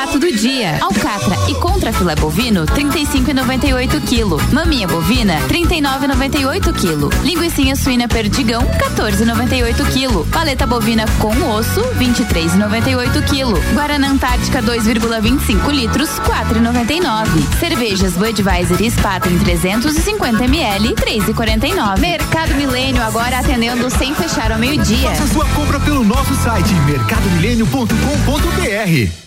[0.07, 0.77] barato do dia.
[0.81, 4.37] Alcatra e contra filé bovino, 35,98 kg.
[4.53, 7.09] Maminha bovina, 39,98 kg.
[7.23, 10.25] Linguiça suína perdigão, 14,98 kg.
[10.31, 13.59] Paleta bovina com osso, 23,98 kg.
[13.73, 17.27] Guaraná Antártica 2,25 litros, 4,99.
[17.59, 21.99] Cervejas Budweiser e Spaten 350 ml, 3,49.
[21.99, 25.09] Mercado Milênio agora atendendo sem fechar ao meio-dia.
[25.09, 29.26] Faça sua compra pelo nosso site mercadomilênio.com.br.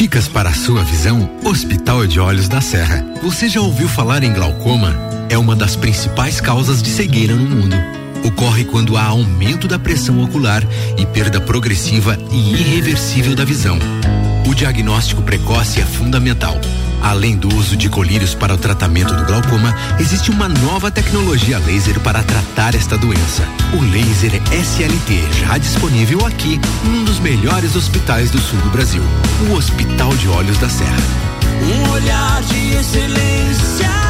[0.00, 3.04] Dicas para a sua visão, Hospital de Olhos da Serra.
[3.22, 4.96] Você já ouviu falar em glaucoma?
[5.28, 7.76] É uma das principais causas de cegueira no mundo.
[8.24, 10.66] Ocorre quando há aumento da pressão ocular
[10.96, 13.78] e perda progressiva e irreversível da visão.
[14.48, 16.58] O diagnóstico precoce é fundamental.
[17.02, 21.98] Além do uso de colírios para o tratamento do glaucoma, existe uma nova tecnologia laser
[22.00, 23.42] para tratar esta doença.
[23.72, 29.02] O laser SLT, já disponível aqui, num dos melhores hospitais do sul do Brasil,
[29.48, 30.96] o Hospital de Olhos da Serra.
[31.62, 34.09] Um olhar de excelência.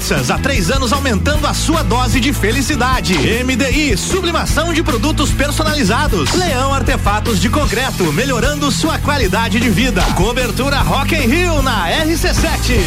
[0.01, 3.13] Pizzas, há três anos aumentando a sua dose de felicidade.
[3.43, 6.33] MDI, sublimação de produtos personalizados.
[6.33, 10.01] Leão Artefatos de Concreto, melhorando sua qualidade de vida.
[10.15, 12.81] Cobertura Rock in Rio na RC7.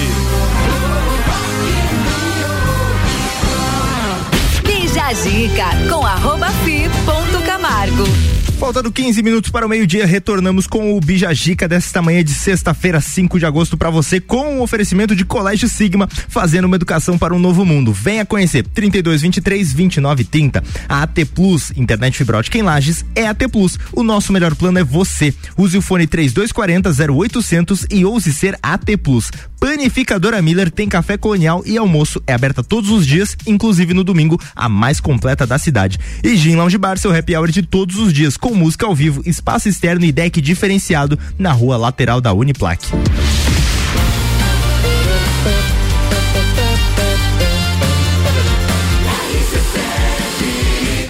[4.65, 8.44] Bija Zica com arroba fi ponto Camargo.
[8.59, 13.39] Faltando 15 minutos para o meio-dia, retornamos com o Bijagica desta manhã de sexta-feira, 5
[13.39, 17.35] de agosto, para você, com o um oferecimento de Colégio Sigma, fazendo uma educação para
[17.35, 17.93] um novo mundo.
[17.93, 20.65] Venha conhecer 32 23 29 30.
[20.89, 23.79] A AT Plus, internet fibra ótica em Lages, é AT Plus.
[23.93, 25.35] O nosso melhor plano é você.
[25.59, 29.31] Use o fone 3240 0800 e ouse ser AT Plus.
[29.65, 32.23] Panificadora Miller tem café colonial e almoço.
[32.27, 35.99] É aberta todos os dias, inclusive no domingo, a mais completa da cidade.
[36.23, 39.23] E Gin Lounge Bar, seu happy hour de todos os dias, com música ao vivo,
[39.25, 42.89] espaço externo e deck diferenciado na rua lateral da Uniplaque.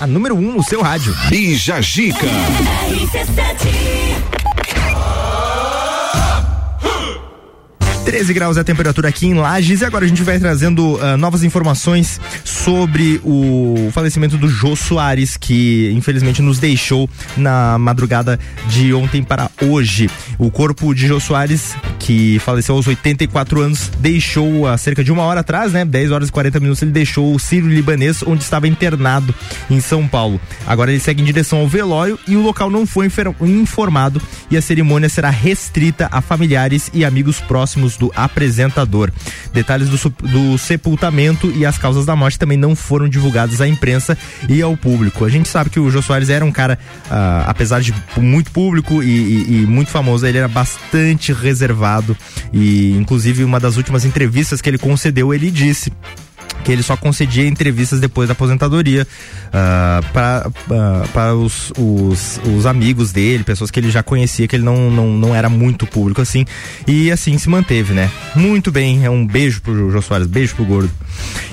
[0.00, 1.12] A número 1 um no seu rádio.
[1.28, 2.24] Bija Gica.
[8.04, 11.16] 13 graus é a temperatura aqui em Lages e agora a gente vai trazendo uh,
[11.16, 18.92] novas informações sobre o falecimento do Jô Soares, que infelizmente nos deixou na madrugada de
[18.92, 20.10] ontem para hoje.
[20.38, 21.74] O corpo de Jô Soares,
[22.04, 25.86] que faleceu aos 84 anos, deixou há cerca de uma hora atrás, né?
[25.86, 29.34] 10 horas e 40 minutos, ele deixou o Sírio Libanês, onde estava internado
[29.70, 30.38] em São Paulo.
[30.66, 33.08] Agora ele segue em direção ao velório e o local não foi
[33.40, 34.20] informado
[34.50, 39.10] e a cerimônia será restrita a familiares e amigos próximos do apresentador.
[39.54, 44.16] Detalhes do, do sepultamento e as causas da morte também não foram divulgados à imprensa
[44.46, 45.24] e ao público.
[45.24, 49.02] A gente sabe que o Jô Soares era um cara, uh, apesar de muito público
[49.02, 51.93] e, e, e muito famoso, ele era bastante reservado
[52.52, 55.92] e, inclusive, uma das últimas entrevistas que ele concedeu, ele disse
[56.62, 59.06] que ele só concedia entrevistas depois da aposentadoria
[59.48, 60.12] uh,
[61.12, 64.90] para uh, os, os, os, amigos dele, pessoas que ele já conhecia, que ele não,
[64.90, 66.44] não, não era muito público assim.
[66.86, 68.10] E assim se manteve, né?
[68.34, 70.90] Muito bem, é um beijo pro Jô Soares, beijo pro gordo.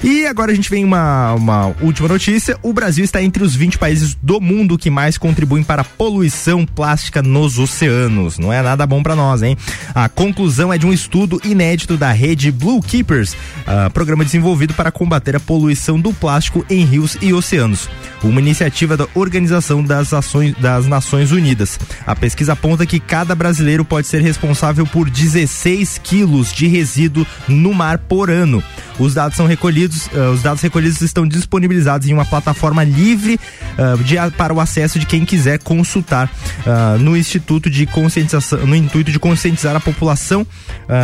[0.04, 3.78] E agora a gente vem uma, uma última notícia: o Brasil está entre os 20
[3.78, 8.40] países do mundo que mais contribuem para a poluição plástica nos oceanos.
[8.40, 9.58] Não é nada bom para nós, hein?
[9.94, 14.91] A conclusão é de um estudo inédito da rede Blue Keepers, uh, programa desenvolvido para
[14.92, 17.90] combater a poluição do plástico em rios e oceanos.
[18.24, 21.80] Uma iniciativa da Organização das, Ações, das Nações Unidas.
[22.06, 27.74] A pesquisa aponta que cada brasileiro pode ser responsável por 16 quilos de resíduo no
[27.74, 28.64] mar por ano.
[29.00, 33.40] Os dados são recolhidos, uh, os dados recolhidos estão disponibilizados em uma plataforma livre
[33.78, 38.76] uh, de, para o acesso de quem quiser consultar uh, no Instituto de Conscientização, no
[38.76, 40.46] intuito de conscientizar a população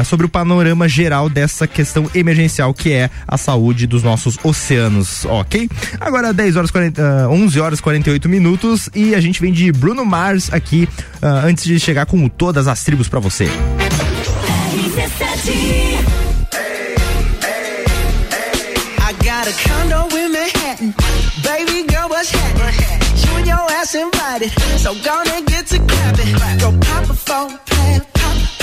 [0.05, 5.69] sobre o panorama geral dessa questão emergencial que é a saúde dos nossos oceanos, ok?
[5.99, 10.51] Agora 10 horas 40, 11 horas 48 minutos e a gente vem de Bruno Mars
[10.51, 10.87] aqui
[11.21, 13.49] antes de chegar com todas as tribos para você.
[24.87, 26.33] so gonna get to clapping.
[26.59, 27.59] Go pop a plan,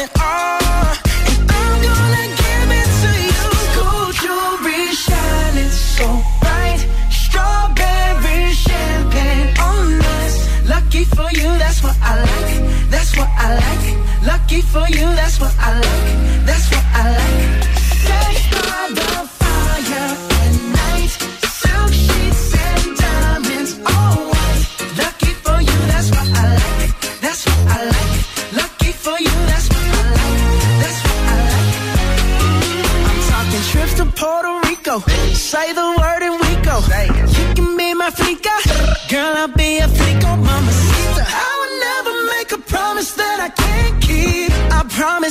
[11.01, 12.89] Lucky for you, that's what I like.
[12.91, 13.87] That's what I like.
[14.23, 16.45] Lucky for you, that's what I like.
[16.45, 17.65] That's what I like.
[19.41, 21.09] Fire at night.
[21.57, 24.63] Silk sheets and diamonds, all white.
[24.95, 26.93] Lucky for you, that's what I like.
[27.19, 28.13] That's what I like.
[28.61, 30.37] Lucky for you, that's what I like.
[30.81, 31.81] That's what I like.
[33.09, 34.99] I'm talking trips to Puerto Rico.
[35.33, 35.81] Say the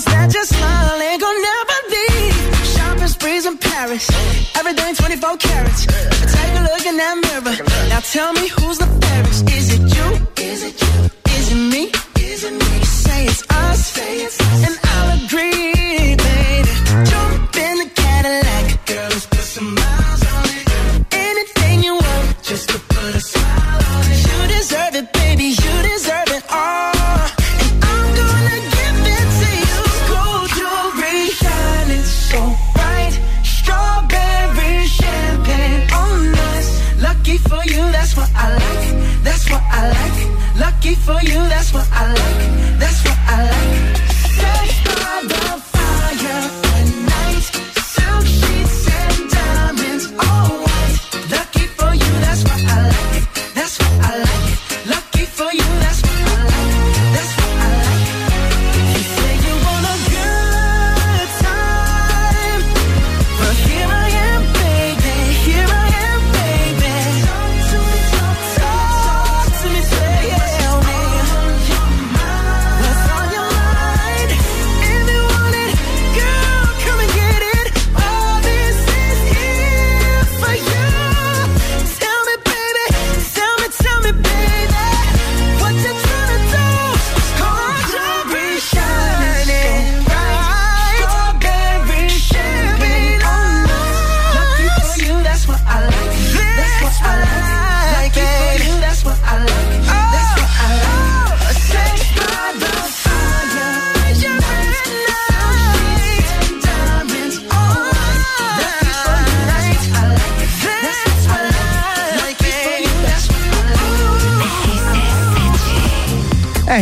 [0.02, 2.06] promise that your smile ain't gonna never be.
[2.64, 4.08] Shopping sprees in Paris,
[4.56, 5.86] everything 24 carats.
[5.86, 7.56] Take a look in that mirror.
[7.88, 9.50] Now tell me who's the fairest.
[9.50, 9.69] Is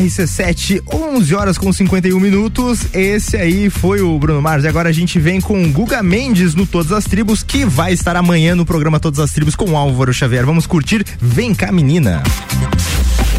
[0.08, 2.86] RC7, 11 horas com 51 minutos.
[2.92, 4.64] Esse aí foi o Bruno Mars.
[4.64, 8.16] E agora a gente vem com Guga Mendes no Todas as Tribos, que vai estar
[8.16, 10.44] amanhã no programa Todas as Tribos com Álvaro Xavier.
[10.44, 12.22] Vamos curtir Vem cá, menina.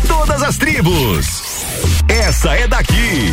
[0.07, 1.65] Todas as tribos.
[2.07, 3.31] Essa é daqui.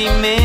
[0.00, 0.40] Sentimento.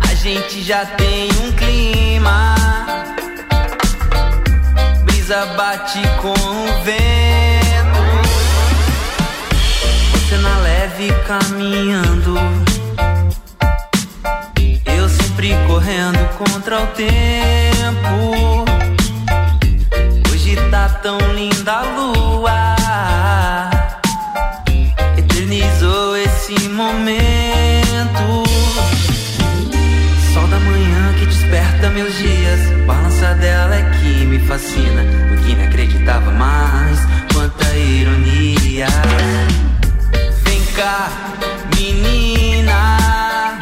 [0.00, 2.56] A gente já tem um clima.
[5.04, 8.00] Brisa bate com o vento.
[10.12, 12.34] Você na leve caminhando.
[14.86, 18.64] Eu sempre correndo contra o tempo.
[20.32, 22.79] Hoje tá tão linda a lua.
[26.80, 28.44] Momento.
[30.32, 32.60] Sol da manhã que desperta meus dias.
[32.86, 35.02] Balança dela é que me fascina.
[35.02, 36.98] No que nem acreditava mais.
[37.34, 38.86] Quanta ironia.
[40.44, 41.10] Vem cá,
[41.76, 43.58] menina.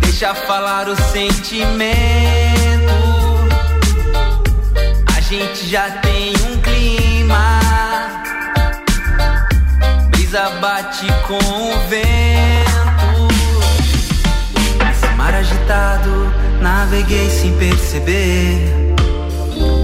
[0.00, 1.92] Deixa falar o sentimento.
[5.16, 6.11] A gente já tem
[10.32, 13.28] Brisa bate com o vento.
[14.90, 18.94] Esse mar agitado, naveguei sem perceber.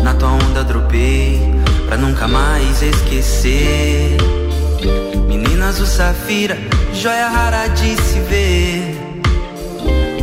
[0.03, 1.39] Na tua onda dropei,
[1.87, 4.17] pra nunca mais esquecer.
[5.27, 6.57] Menina azul safira,
[6.95, 8.97] joia rara de se ver.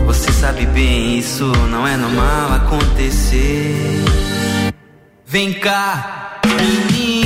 [0.08, 4.04] Você sabe bem, isso não é normal acontecer.
[5.24, 7.25] Vem cá, menina.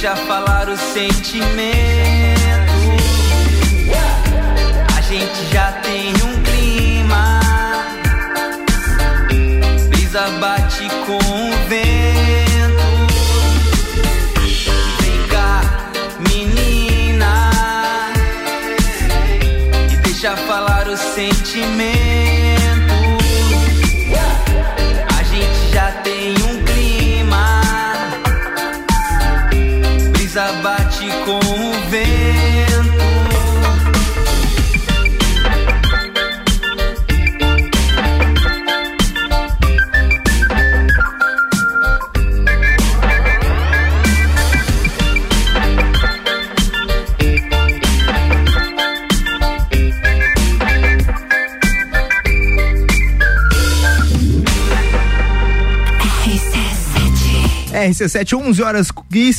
[0.00, 1.44] Deixa falar o sentimento.
[4.96, 7.40] A gente já tem um clima.
[9.90, 10.59] Brisa bate
[57.90, 58.88] RC7, 11 horas.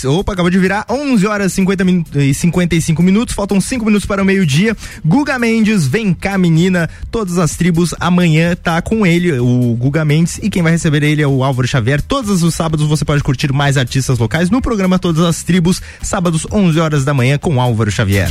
[0.06, 3.36] Opa, acabou de virar 11 horas 50 min, e 55 minutos.
[3.36, 4.76] Faltam 5 minutos para o meio-dia.
[5.06, 6.90] Guga Mendes, vem cá, menina.
[7.10, 10.40] Todas as tribos amanhã tá com ele, o Guga Mendes.
[10.41, 12.02] E quem vai receber ele é o Álvaro Xavier.
[12.02, 15.82] Todos os sábados você pode curtir mais artistas locais no programa Todas as Tribos.
[16.02, 18.30] Sábados, 11 horas da manhã, com Álvaro Xavier.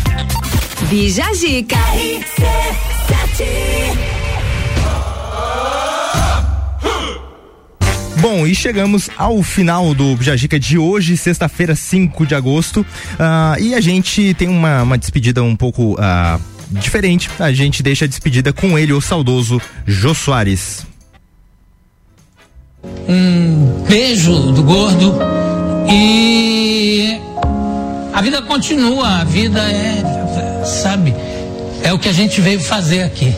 [0.88, 1.76] Bija Zica.
[8.20, 12.84] Bom, e chegamos ao final do Jajica de hoje, sexta-feira, 5 de agosto.
[13.18, 16.38] Ah, e a gente tem uma, uma despedida um pouco ah,
[16.70, 17.30] diferente.
[17.38, 20.86] A gente deixa a despedida com ele, o saudoso Jô Soares.
[23.08, 25.18] um beijo do gordo
[25.90, 27.18] e
[28.12, 31.14] a vida continua, a vida é, sabe,
[31.82, 33.34] é o que a gente veio fazer aqui.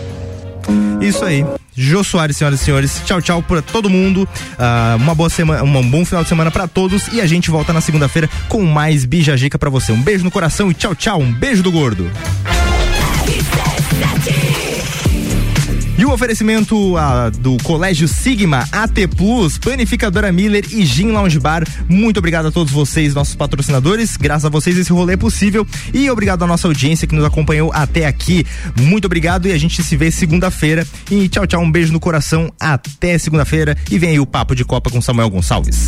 [1.02, 1.44] Isso aí.
[1.74, 3.02] Jô Soares, senhoras e senhores.
[3.04, 4.28] Tchau, tchau pra todo mundo.
[4.58, 7.08] Ah, uma boa semana, um bom final de semana pra todos.
[7.08, 9.90] E a gente volta na segunda-feira com mais Bijajica pra você.
[9.92, 11.20] Um beijo no coração e tchau, tchau.
[11.20, 12.10] Um beijo do gordo.
[16.02, 21.62] E o oferecimento ah, do Colégio Sigma, AT Plus, Panificadora Miller e Gin Lounge Bar.
[21.88, 24.16] Muito obrigado a todos vocês, nossos patrocinadores.
[24.16, 25.64] Graças a vocês esse rolê é possível.
[25.94, 28.44] E obrigado à nossa audiência que nos acompanhou até aqui.
[28.80, 30.84] Muito obrigado e a gente se vê segunda-feira.
[31.08, 31.62] E tchau, tchau.
[31.62, 32.52] Um beijo no coração.
[32.58, 33.76] Até segunda-feira.
[33.88, 35.86] E vem aí o Papo de Copa com Samuel Gonçalves.